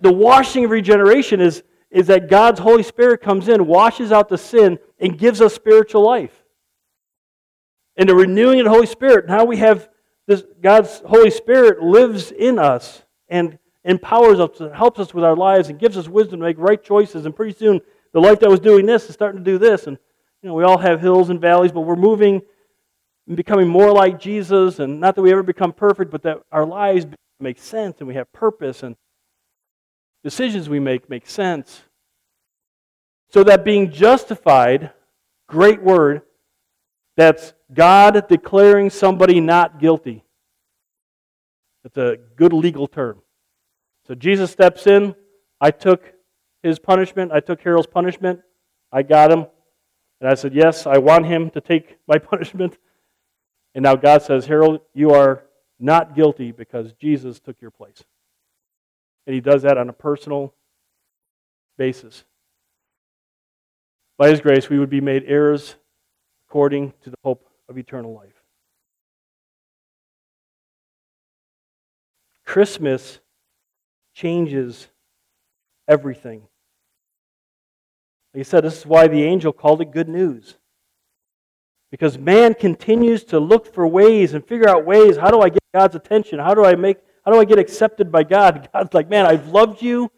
the 0.00 0.12
washing 0.12 0.64
of 0.64 0.70
regeneration 0.70 1.40
is, 1.40 1.64
is 1.96 2.08
that 2.08 2.28
God's 2.28 2.60
Holy 2.60 2.82
Spirit 2.82 3.22
comes 3.22 3.48
in, 3.48 3.66
washes 3.66 4.12
out 4.12 4.28
the 4.28 4.36
sin, 4.36 4.78
and 5.00 5.16
gives 5.16 5.40
us 5.40 5.54
spiritual 5.54 6.02
life. 6.02 6.44
And 7.96 8.06
the 8.06 8.14
renewing 8.14 8.60
of 8.60 8.64
the 8.64 8.70
Holy 8.70 8.86
Spirit, 8.86 9.26
now 9.26 9.44
we 9.44 9.56
have 9.56 9.88
this 10.26 10.44
God's 10.60 11.00
Holy 11.06 11.30
Spirit 11.30 11.82
lives 11.82 12.32
in 12.32 12.58
us 12.58 13.02
and 13.30 13.58
empowers 13.82 14.40
us 14.40 14.60
and 14.60 14.74
helps 14.74 15.00
us 15.00 15.14
with 15.14 15.24
our 15.24 15.34
lives 15.34 15.70
and 15.70 15.78
gives 15.78 15.96
us 15.96 16.06
wisdom 16.06 16.40
to 16.40 16.44
make 16.44 16.58
right 16.58 16.84
choices. 16.84 17.24
And 17.24 17.34
pretty 17.34 17.54
soon, 17.54 17.80
the 18.12 18.20
life 18.20 18.40
that 18.40 18.50
was 18.50 18.60
doing 18.60 18.84
this 18.84 19.08
is 19.08 19.14
starting 19.14 19.42
to 19.42 19.50
do 19.50 19.56
this. 19.56 19.86
And 19.86 19.96
you 20.42 20.50
know, 20.50 20.54
we 20.54 20.64
all 20.64 20.76
have 20.76 21.00
hills 21.00 21.30
and 21.30 21.40
valleys, 21.40 21.72
but 21.72 21.80
we're 21.80 21.96
moving 21.96 22.42
and 23.26 23.38
becoming 23.38 23.68
more 23.68 23.90
like 23.90 24.20
Jesus. 24.20 24.80
And 24.80 25.00
not 25.00 25.14
that 25.14 25.22
we 25.22 25.32
ever 25.32 25.42
become 25.42 25.72
perfect, 25.72 26.10
but 26.10 26.24
that 26.24 26.42
our 26.52 26.66
lives 26.66 27.06
make 27.40 27.58
sense 27.58 28.00
and 28.00 28.08
we 28.08 28.16
have 28.16 28.30
purpose 28.34 28.82
and 28.82 28.96
decisions 30.22 30.68
we 30.68 30.80
make 30.80 31.08
make 31.08 31.26
sense. 31.26 31.85
So 33.36 33.44
that 33.44 33.66
being 33.66 33.92
justified, 33.92 34.92
great 35.46 35.82
word, 35.82 36.22
that's 37.18 37.52
God 37.70 38.28
declaring 38.30 38.88
somebody 38.88 39.42
not 39.42 39.78
guilty. 39.78 40.24
It's 41.84 41.98
a 41.98 42.16
good 42.36 42.54
legal 42.54 42.88
term. 42.88 43.20
So 44.08 44.14
Jesus 44.14 44.50
steps 44.50 44.86
in. 44.86 45.14
I 45.60 45.70
took 45.70 46.14
his 46.62 46.78
punishment. 46.78 47.30
I 47.30 47.40
took 47.40 47.60
Harold's 47.60 47.86
punishment. 47.86 48.40
I 48.90 49.02
got 49.02 49.30
him. 49.30 49.44
And 50.22 50.30
I 50.30 50.34
said, 50.34 50.54
Yes, 50.54 50.86
I 50.86 50.96
want 50.96 51.26
him 51.26 51.50
to 51.50 51.60
take 51.60 51.98
my 52.08 52.16
punishment. 52.32 52.78
And 53.74 53.82
now 53.82 53.96
God 53.96 54.22
says, 54.22 54.46
Harold, 54.46 54.80
you 54.94 55.10
are 55.10 55.44
not 55.78 56.16
guilty 56.16 56.52
because 56.52 56.94
Jesus 56.94 57.38
took 57.38 57.60
your 57.60 57.70
place. 57.70 58.02
And 59.26 59.34
he 59.34 59.42
does 59.42 59.60
that 59.60 59.76
on 59.76 59.90
a 59.90 59.92
personal 59.92 60.54
basis. 61.76 62.24
By 64.18 64.30
his 64.30 64.40
grace, 64.40 64.70
we 64.70 64.78
would 64.78 64.90
be 64.90 65.00
made 65.00 65.24
heirs 65.26 65.76
according 66.48 66.94
to 67.02 67.10
the 67.10 67.16
hope 67.22 67.48
of 67.68 67.76
eternal 67.76 68.14
life. 68.14 68.32
Christmas 72.44 73.18
changes 74.14 74.86
everything. 75.86 76.42
Like 78.32 78.40
I 78.40 78.42
said, 78.44 78.64
this 78.64 78.78
is 78.78 78.86
why 78.86 79.08
the 79.08 79.22
angel 79.22 79.52
called 79.52 79.82
it 79.82 79.90
good 79.90 80.08
news. 80.08 80.56
Because 81.90 82.18
man 82.18 82.54
continues 82.54 83.24
to 83.24 83.38
look 83.38 83.72
for 83.72 83.86
ways 83.86 84.34
and 84.34 84.46
figure 84.46 84.68
out 84.68 84.84
ways 84.84 85.16
how 85.16 85.30
do 85.30 85.40
I 85.40 85.48
get 85.48 85.62
God's 85.74 85.96
attention? 85.96 86.38
How 86.38 86.54
do 86.54 86.64
I 86.64 86.74
make 86.74 86.98
how 87.24 87.32
do 87.32 87.40
I 87.40 87.44
get 87.44 87.58
accepted 87.58 88.12
by 88.12 88.22
God? 88.22 88.68
God's 88.74 88.94
like, 88.94 89.10
man, 89.10 89.26
I've 89.26 89.48
loved 89.48 89.82
you 89.82 90.10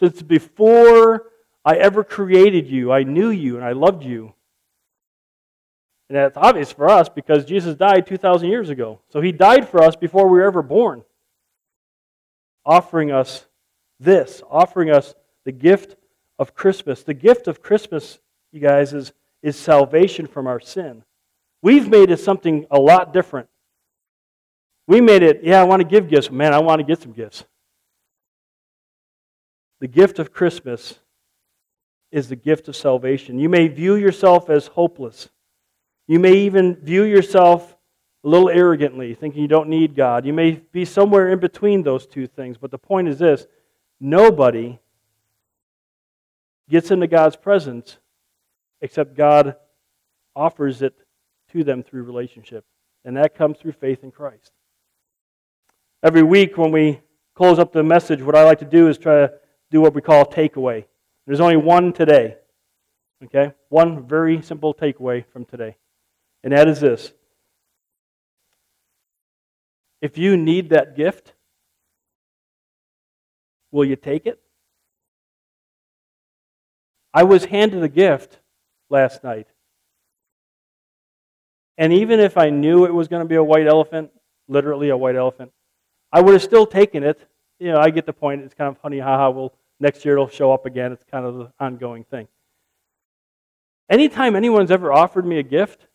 since 0.00 0.22
before 0.22 1.24
I 1.66 1.74
ever 1.74 2.04
created 2.04 2.68
you. 2.68 2.92
I 2.92 3.02
knew 3.02 3.28
you 3.28 3.56
and 3.56 3.64
I 3.64 3.72
loved 3.72 4.04
you. 4.04 4.32
And 6.08 6.16
that's 6.16 6.36
obvious 6.36 6.70
for 6.70 6.88
us 6.88 7.08
because 7.08 7.44
Jesus 7.44 7.74
died 7.74 8.06
2,000 8.06 8.48
years 8.48 8.70
ago. 8.70 9.00
So 9.08 9.20
he 9.20 9.32
died 9.32 9.68
for 9.68 9.82
us 9.82 9.96
before 9.96 10.28
we 10.28 10.38
were 10.38 10.44
ever 10.44 10.62
born, 10.62 11.02
offering 12.64 13.10
us 13.10 13.46
this, 13.98 14.42
offering 14.48 14.90
us 14.90 15.16
the 15.44 15.50
gift 15.50 15.96
of 16.38 16.54
Christmas. 16.54 17.02
The 17.02 17.14
gift 17.14 17.48
of 17.48 17.60
Christmas, 17.60 18.20
you 18.52 18.60
guys, 18.60 18.92
is, 18.92 19.12
is 19.42 19.56
salvation 19.56 20.28
from 20.28 20.46
our 20.46 20.60
sin. 20.60 21.02
We've 21.62 21.88
made 21.88 22.12
it 22.12 22.20
something 22.20 22.66
a 22.70 22.78
lot 22.78 23.12
different. 23.12 23.48
We 24.86 25.00
made 25.00 25.24
it, 25.24 25.40
yeah, 25.42 25.60
I 25.60 25.64
want 25.64 25.82
to 25.82 25.88
give 25.88 26.08
gifts. 26.08 26.30
Man, 26.30 26.54
I 26.54 26.60
want 26.60 26.78
to 26.78 26.84
get 26.84 27.02
some 27.02 27.10
gifts. 27.10 27.44
The 29.80 29.88
gift 29.88 30.20
of 30.20 30.32
Christmas 30.32 31.00
is 32.16 32.30
the 32.30 32.36
gift 32.36 32.66
of 32.66 32.74
salvation. 32.74 33.38
You 33.38 33.50
may 33.50 33.68
view 33.68 33.94
yourself 33.96 34.48
as 34.48 34.68
hopeless. 34.68 35.28
You 36.08 36.18
may 36.18 36.32
even 36.32 36.76
view 36.76 37.02
yourself 37.02 37.76
a 38.24 38.28
little 38.28 38.48
arrogantly, 38.48 39.12
thinking 39.12 39.42
you 39.42 39.48
don't 39.48 39.68
need 39.68 39.94
God. 39.94 40.24
You 40.24 40.32
may 40.32 40.52
be 40.52 40.86
somewhere 40.86 41.28
in 41.30 41.40
between 41.40 41.82
those 41.82 42.06
two 42.06 42.26
things. 42.26 42.56
But 42.56 42.70
the 42.70 42.78
point 42.78 43.08
is 43.08 43.18
this 43.18 43.46
nobody 44.00 44.78
gets 46.70 46.90
into 46.90 47.06
God's 47.06 47.36
presence 47.36 47.98
except 48.80 49.14
God 49.14 49.56
offers 50.34 50.80
it 50.80 50.94
to 51.52 51.64
them 51.64 51.82
through 51.82 52.04
relationship. 52.04 52.64
And 53.04 53.18
that 53.18 53.34
comes 53.34 53.58
through 53.58 53.72
faith 53.72 54.02
in 54.02 54.10
Christ. 54.10 54.52
Every 56.02 56.22
week 56.22 56.56
when 56.56 56.72
we 56.72 57.02
close 57.34 57.58
up 57.58 57.74
the 57.74 57.82
message, 57.82 58.22
what 58.22 58.34
I 58.34 58.44
like 58.44 58.60
to 58.60 58.64
do 58.64 58.88
is 58.88 58.96
try 58.96 59.26
to 59.26 59.32
do 59.70 59.82
what 59.82 59.92
we 59.92 60.00
call 60.00 60.22
a 60.22 60.26
takeaway. 60.26 60.86
There's 61.26 61.40
only 61.40 61.56
one 61.56 61.92
today. 61.92 62.36
Okay? 63.24 63.52
One 63.68 64.06
very 64.06 64.42
simple 64.42 64.74
takeaway 64.74 65.24
from 65.32 65.44
today. 65.44 65.76
And 66.44 66.52
that 66.52 66.68
is 66.68 66.80
this. 66.80 67.12
If 70.00 70.18
you 70.18 70.36
need 70.36 70.70
that 70.70 70.96
gift, 70.96 71.32
will 73.72 73.84
you 73.84 73.96
take 73.96 74.26
it? 74.26 74.40
I 77.12 77.22
was 77.22 77.46
handed 77.46 77.82
a 77.82 77.88
gift 77.88 78.38
last 78.90 79.24
night. 79.24 79.48
And 81.78 81.92
even 81.92 82.20
if 82.20 82.36
I 82.36 82.50
knew 82.50 82.84
it 82.84 82.94
was 82.94 83.08
going 83.08 83.22
to 83.22 83.28
be 83.28 83.34
a 83.34 83.42
white 83.42 83.66
elephant, 83.66 84.10
literally 84.48 84.90
a 84.90 84.96
white 84.96 85.16
elephant, 85.16 85.52
I 86.12 86.20
would 86.20 86.34
have 86.34 86.42
still 86.42 86.66
taken 86.66 87.02
it. 87.02 87.18
You 87.58 87.72
know, 87.72 87.78
I 87.78 87.90
get 87.90 88.06
the 88.06 88.12
point. 88.12 88.42
It's 88.42 88.54
kind 88.54 88.68
of 88.68 88.80
funny, 88.80 88.98
haha. 88.98 89.30
Well, 89.30 89.54
next 89.80 90.04
year 90.04 90.14
it'll 90.14 90.28
show 90.28 90.52
up 90.52 90.66
again. 90.66 90.92
It's 90.92 91.04
kind 91.10 91.24
of 91.24 91.36
the 91.36 91.52
ongoing 91.58 92.04
thing. 92.04 92.28
Anytime 93.88 94.34
anyone's 94.34 94.70
ever 94.70 94.92
offered 94.92 95.26
me 95.26 95.38
a 95.38 95.42
gift, 95.42 95.86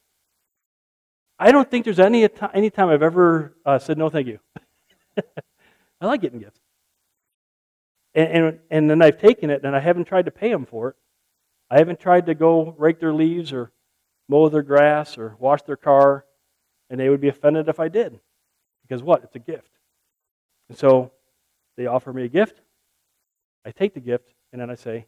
I 1.37 1.51
don't 1.51 1.69
think 1.69 1.85
there's 1.85 1.99
any 1.99 2.27
any 2.53 2.69
time 2.69 2.89
I've 2.89 3.03
ever 3.03 3.57
uh, 3.65 3.79
said 3.79 3.97
no, 3.97 4.09
thank 4.09 4.27
you. 4.27 4.39
I 6.01 6.05
like 6.05 6.21
getting 6.21 6.39
gifts, 6.39 6.59
and, 8.13 8.29
and 8.29 8.59
and 8.69 8.89
then 8.89 9.01
I've 9.01 9.19
taken 9.19 9.49
it 9.49 9.63
and 9.63 9.75
I 9.75 9.79
haven't 9.79 10.05
tried 10.05 10.25
to 10.25 10.31
pay 10.31 10.51
them 10.51 10.65
for 10.65 10.89
it. 10.89 10.95
I 11.69 11.79
haven't 11.79 11.99
tried 11.99 12.27
to 12.27 12.35
go 12.35 12.75
rake 12.77 12.99
their 12.99 13.13
leaves 13.13 13.51
or 13.51 13.71
mow 14.27 14.49
their 14.49 14.61
grass 14.61 15.17
or 15.17 15.35
wash 15.39 15.61
their 15.63 15.75
car, 15.75 16.25
and 16.89 16.99
they 16.99 17.09
would 17.09 17.21
be 17.21 17.27
offended 17.29 17.67
if 17.67 17.79
I 17.79 17.87
did. 17.87 18.19
Because 18.83 19.01
what? 19.03 19.23
It's 19.23 19.35
a 19.35 19.39
gift. 19.39 19.71
And 20.69 20.77
so 20.77 21.11
they 21.75 21.85
offer 21.85 22.13
me 22.13 22.23
a 22.23 22.27
gift. 22.27 22.61
I 23.65 23.71
take 23.71 23.93
the 23.93 23.99
gift, 23.99 24.33
and 24.51 24.61
then 24.61 24.69
I 24.69 24.75
say, 24.75 25.05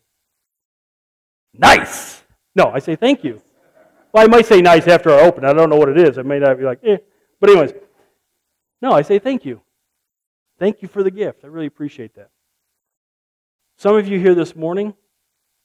nice. 1.54 2.24
No, 2.56 2.72
I 2.72 2.80
say 2.80 2.95
thank 2.95 3.24
you. 3.24 3.41
Well, 4.12 4.24
I 4.24 4.28
might 4.28 4.45
say 4.45 4.62
nice 4.62 4.88
after 4.88 5.10
I 5.10 5.22
open. 5.22 5.43
I 5.43 5.54
don't 5.54 5.70
know 5.70 5.76
what 5.78 5.89
it 5.89 5.97
is. 5.97 6.18
I 6.18 6.22
may 6.22 6.39
not 6.39 6.58
be 6.58 6.64
like, 6.64 6.80
eh. 6.84 6.97
But 7.39 7.49
anyways, 7.49 7.74
no, 8.82 8.91
I 8.91 9.01
say 9.01 9.18
thank 9.18 9.43
you. 9.43 9.62
Thank 10.60 10.82
you 10.82 10.88
for 10.88 11.04
the 11.04 11.12
gift. 11.12 11.43
I 11.43 11.47
really 11.47 11.66
appreciate 11.66 12.16
that. 12.16 12.30
Some 13.78 13.95
of 13.95 14.08
you 14.08 14.20
here 14.20 14.36
this 14.36 14.56
morning, 14.56 14.93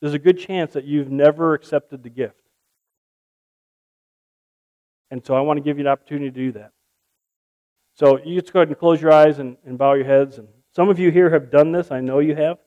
there's 0.01 0.14
a 0.14 0.18
good 0.18 0.39
chance 0.39 0.72
that 0.72 0.84
you've 0.84 1.11
never 1.11 1.55
accepted 1.55 2.03
the 2.03 2.09
gift. 2.09 2.41
And 5.11 5.24
so 5.24 5.34
I 5.34 5.41
want 5.41 5.59
to 5.59 5.62
give 5.62 5.78
you 5.78 5.84
an 5.84 5.89
opportunity 5.89 6.30
to 6.30 6.36
do 6.36 6.53
that. 6.53 6.72
So 7.95 8.18
you 8.24 8.41
just 8.41 8.53
go 8.53 8.61
ahead 8.61 8.68
and 8.68 8.78
close 8.78 9.01
your 9.01 9.12
eyes 9.12 9.39
and, 9.39 9.57
and 9.66 9.76
bow 9.76 9.95
your 9.95 10.05
heads. 10.05 10.39
And 10.39 10.49
some 10.74 10.89
of 10.89 10.99
you 10.99 11.11
here 11.11 11.30
have 11.30 11.51
done 11.51 11.72
this. 11.72 11.91
I 11.91 12.01
know 12.01 12.20
you 12.20 12.34
have. 12.36 12.59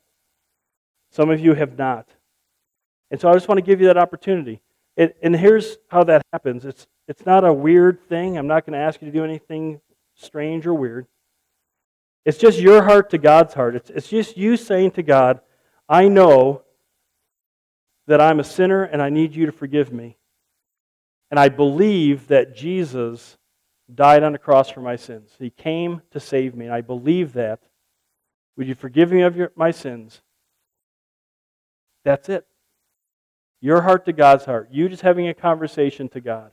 Some 1.11 1.29
of 1.29 1.39
you 1.39 1.53
have 1.53 1.77
not. 1.77 2.07
And 3.11 3.19
so 3.19 3.29
I 3.29 3.33
just 3.33 3.47
want 3.47 3.57
to 3.57 3.63
give 3.63 3.81
you 3.81 3.87
that 3.87 3.97
opportunity. 3.97 4.61
It, 4.95 5.17
and 5.21 5.35
here's 5.35 5.77
how 5.89 6.03
that 6.05 6.21
happens 6.33 6.65
it's, 6.65 6.87
it's 7.07 7.25
not 7.25 7.45
a 7.45 7.53
weird 7.53 8.01
thing. 8.07 8.37
I'm 8.37 8.47
not 8.47 8.65
going 8.65 8.73
to 8.73 8.79
ask 8.79 9.01
you 9.01 9.07
to 9.07 9.11
do 9.11 9.23
anything 9.23 9.81
strange 10.15 10.65
or 10.65 10.73
weird. 10.73 11.07
It's 12.25 12.37
just 12.37 12.59
your 12.59 12.83
heart 12.83 13.09
to 13.11 13.17
God's 13.17 13.53
heart. 13.53 13.75
It's, 13.75 13.89
it's 13.89 14.09
just 14.09 14.37
you 14.37 14.55
saying 14.55 14.91
to 14.91 15.03
God, 15.03 15.41
I 15.89 16.07
know 16.07 16.61
that 18.07 18.21
I'm 18.21 18.39
a 18.39 18.43
sinner 18.43 18.83
and 18.83 19.01
I 19.01 19.09
need 19.09 19.35
you 19.35 19.45
to 19.45 19.51
forgive 19.51 19.91
me. 19.91 20.17
And 21.29 21.39
I 21.39 21.49
believe 21.49 22.27
that 22.27 22.55
Jesus 22.55 23.37
died 23.93 24.23
on 24.23 24.33
the 24.33 24.37
cross 24.37 24.69
for 24.69 24.81
my 24.81 24.95
sins. 24.95 25.31
He 25.39 25.49
came 25.49 26.01
to 26.11 26.19
save 26.19 26.55
me, 26.55 26.65
and 26.65 26.73
I 26.73 26.81
believe 26.81 27.33
that. 27.33 27.61
Would 28.57 28.67
you 28.67 28.75
forgive 28.75 29.11
me 29.11 29.21
of 29.21 29.35
your, 29.35 29.51
my 29.55 29.71
sins? 29.71 30.21
That's 32.03 32.29
it. 32.29 32.45
Your 33.61 33.81
heart 33.81 34.05
to 34.05 34.13
God's 34.13 34.45
heart. 34.45 34.69
You 34.71 34.89
just 34.89 35.03
having 35.03 35.27
a 35.27 35.33
conversation 35.33 36.09
to 36.09 36.21
God. 36.21 36.51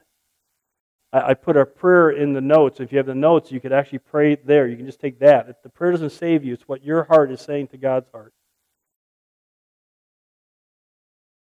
I, 1.12 1.30
I 1.30 1.34
put 1.34 1.56
a 1.56 1.64
prayer 1.64 2.10
in 2.10 2.34
the 2.34 2.40
notes. 2.40 2.80
If 2.80 2.92
you 2.92 2.98
have 2.98 3.06
the 3.06 3.14
notes, 3.14 3.50
you 3.50 3.60
could 3.60 3.72
actually 3.72 4.00
pray 4.00 4.36
there. 4.36 4.68
You 4.68 4.76
can 4.76 4.86
just 4.86 5.00
take 5.00 5.20
that. 5.20 5.48
If 5.48 5.62
the 5.62 5.70
prayer 5.70 5.92
doesn't 5.92 6.10
save 6.10 6.44
you, 6.44 6.52
it's 6.52 6.68
what 6.68 6.84
your 6.84 7.04
heart 7.04 7.30
is 7.30 7.40
saying 7.40 7.68
to 7.68 7.78
God's 7.78 8.10
heart. 8.10 8.34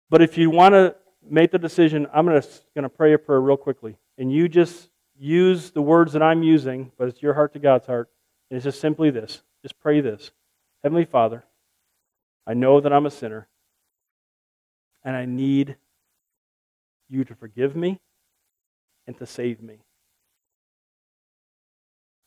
But 0.09 0.21
if 0.21 0.37
you 0.37 0.49
want 0.49 0.73
to 0.73 0.95
make 1.29 1.51
the 1.51 1.59
decision, 1.59 2.07
I'm 2.13 2.25
going 2.25 2.41
to 2.41 2.89
pray 2.89 3.13
a 3.13 3.17
prayer 3.17 3.41
real 3.41 3.57
quickly. 3.57 3.97
And 4.17 4.31
you 4.31 4.47
just 4.47 4.89
use 5.17 5.71
the 5.71 5.81
words 5.81 6.13
that 6.13 6.23
I'm 6.23 6.43
using, 6.43 6.91
but 6.97 7.07
it's 7.07 7.21
your 7.21 7.33
heart 7.33 7.53
to 7.53 7.59
God's 7.59 7.87
heart. 7.87 8.09
And 8.49 8.57
it's 8.57 8.65
just 8.65 8.81
simply 8.81 9.09
this. 9.09 9.41
Just 9.61 9.79
pray 9.79 10.01
this. 10.01 10.31
Heavenly 10.83 11.05
Father, 11.05 11.45
I 12.47 12.53
know 12.53 12.81
that 12.81 12.91
I'm 12.91 13.05
a 13.05 13.11
sinner, 13.11 13.47
and 15.03 15.15
I 15.15 15.25
need 15.25 15.75
you 17.09 17.23
to 17.25 17.35
forgive 17.35 17.75
me 17.75 17.99
and 19.07 19.17
to 19.17 19.25
save 19.25 19.61
me. 19.61 19.79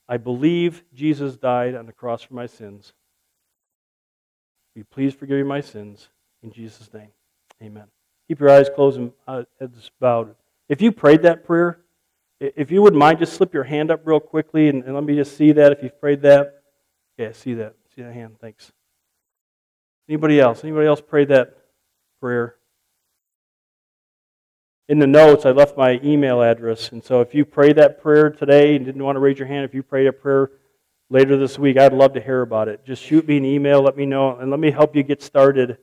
I 0.09 0.19
believe 0.19 0.85
Jesus 0.93 1.37
died 1.37 1.75
on 1.75 1.87
the 1.87 1.93
cross 1.93 2.23
for 2.23 2.35
my 2.35 2.47
sins. 2.47 2.93
Will 4.75 4.81
you 4.81 4.85
please 4.85 5.15
forgive 5.15 5.39
me 5.39 5.45
my 5.45 5.61
sins? 5.61 6.09
In 6.43 6.53
Jesus' 6.53 6.93
name, 6.93 7.09
amen. 7.63 7.87
Keep 8.29 8.41
your 8.41 8.51
eyes 8.51 8.69
closed 8.75 8.99
and 8.99 9.13
uh, 9.27 9.45
heads 9.59 9.91
bowed. 10.01 10.35
If 10.69 10.83
you 10.83 10.93
prayed 10.93 11.23
that 11.23 11.45
prayer, 11.45 11.81
if 12.41 12.71
you 12.71 12.83
wouldn't 12.83 12.99
mind, 12.99 13.19
just 13.19 13.35
slip 13.35 13.55
your 13.55 13.65
hand 13.65 13.91
up 13.91 14.01
real 14.05 14.21
quickly 14.21 14.69
and, 14.69 14.85
and 14.85 14.95
let 14.95 15.05
me 15.05 15.15
just 15.15 15.37
see 15.37 15.53
that 15.53 15.73
if 15.73 15.83
you've 15.83 15.99
prayed 16.01 16.23
that. 16.23 16.63
Yeah, 17.17 17.33
see 17.33 17.55
that. 17.55 17.75
See 17.95 18.03
that 18.03 18.13
hand. 18.13 18.37
Thanks. 18.41 18.73
Anybody 20.09 20.41
else? 20.41 20.65
Anybody 20.65 20.87
else 20.87 21.01
prayed 21.01 21.29
that 21.29 21.57
prayer? 22.21 22.57
In 24.89 24.99
the 24.99 25.07
notes, 25.07 25.47
I 25.47 25.51
left 25.51 25.77
my 25.77 25.99
email 26.05 26.43
address. 26.43 26.93
And 26.93 27.03
so 27.03 27.21
if 27.21 27.35
you 27.35 27.45
prayed 27.45 27.77
that 27.77 28.03
prayer 28.03 28.31
today 28.31 28.77
and 28.77 28.85
didn't 28.85 29.03
want 29.03 29.17
to 29.17 29.21
raise 29.21 29.39
your 29.39 29.49
hand, 29.49 29.65
if 29.65 29.75
you 29.75 29.83
prayed 29.83 30.07
a 30.07 30.13
prayer 30.13 30.51
later 31.09 31.37
this 31.39 31.59
week, 31.59 31.79
I'd 31.79 31.93
love 31.93 32.13
to 32.15 32.21
hear 32.21 32.43
about 32.43 32.69
it. 32.69 32.85
Just 32.85 33.03
shoot 33.03 33.27
me 33.27 33.39
an 33.39 33.45
email, 33.45 33.81
let 33.83 33.97
me 33.97 34.05
know, 34.05 34.37
and 34.37 34.51
let 34.51 34.61
me 34.61 34.71
help 34.71 34.95
you 34.95 35.03
get 35.03 35.23
started 35.23 35.79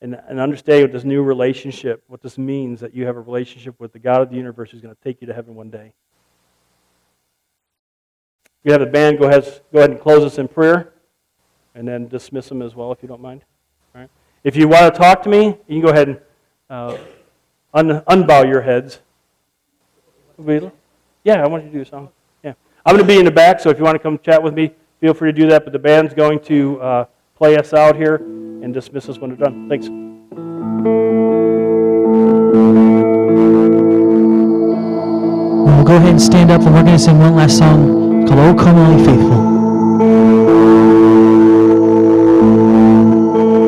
and, 0.00 0.20
and 0.28 0.40
understand 0.40 0.82
what 0.82 0.92
this 0.92 1.04
new 1.04 1.22
relationship, 1.22 2.02
what 2.08 2.22
this 2.22 2.36
means 2.36 2.80
that 2.80 2.92
you 2.92 3.06
have 3.06 3.16
a 3.16 3.20
relationship 3.20 3.78
with 3.78 3.92
the 3.92 3.98
God 4.00 4.22
of 4.22 4.30
the 4.30 4.36
universe 4.36 4.70
who's 4.70 4.80
going 4.80 4.94
to 4.94 5.00
take 5.02 5.20
you 5.20 5.28
to 5.28 5.34
heaven 5.34 5.54
one 5.54 5.70
day. 5.70 5.92
You 8.64 8.72
have 8.72 8.80
the 8.80 8.86
band 8.86 9.18
go 9.18 9.26
ahead, 9.28 9.44
go 9.72 9.78
ahead 9.78 9.90
and 9.90 10.00
close 10.00 10.24
us 10.24 10.38
in 10.38 10.48
prayer, 10.48 10.94
and 11.74 11.86
then 11.86 12.08
dismiss 12.08 12.48
them 12.48 12.62
as 12.62 12.74
well 12.74 12.90
if 12.90 13.02
you 13.02 13.08
don't 13.08 13.20
mind. 13.20 13.44
All 13.94 14.00
right. 14.00 14.10
If 14.42 14.56
you 14.56 14.66
want 14.66 14.92
to 14.92 14.98
talk 14.98 15.22
to 15.22 15.28
me, 15.28 15.46
you 15.46 15.56
can 15.68 15.80
go 15.80 15.88
ahead 15.88 16.08
and 16.08 16.20
uh, 16.68 16.96
un- 17.74 18.02
unbow 18.02 18.48
your 18.48 18.62
heads. 18.62 19.00
Yeah, 21.24 21.42
I 21.42 21.46
want 21.46 21.64
you 21.64 21.70
to 21.70 21.76
do 21.76 21.82
a 21.82 21.86
song. 21.86 22.08
Yeah, 22.42 22.54
I'm 22.86 22.94
going 22.94 23.06
to 23.06 23.12
be 23.12 23.18
in 23.18 23.24
the 23.24 23.30
back, 23.30 23.60
so 23.60 23.70
if 23.70 23.78
you 23.78 23.84
want 23.84 23.96
to 23.96 23.98
come 23.98 24.18
chat 24.18 24.42
with 24.42 24.54
me, 24.54 24.72
feel 25.00 25.14
free 25.14 25.32
to 25.32 25.38
do 25.38 25.48
that. 25.48 25.64
But 25.64 25.72
the 25.72 25.78
band's 25.78 26.14
going 26.14 26.40
to 26.40 26.80
uh, 26.80 27.04
play 27.36 27.56
us 27.56 27.72
out 27.72 27.96
here 27.96 28.16
and 28.16 28.72
dismiss 28.72 29.08
us 29.08 29.18
when 29.18 29.30
they're 29.30 29.46
done. 29.48 29.68
Thanks. 29.68 29.88
We'll 35.66 35.84
go 35.84 35.96
ahead 35.96 36.10
and 36.10 36.22
stand 36.22 36.50
up, 36.50 36.62
and 36.62 36.74
we're 36.74 36.82
going 36.82 36.96
to 36.96 36.98
sing 36.98 37.18
one 37.18 37.34
last 37.36 37.58
song 37.58 38.26
called 38.26 38.40
"Oh 38.40 38.54
Come 38.62 38.78
All 38.78 38.98
Faithful." 39.04 40.43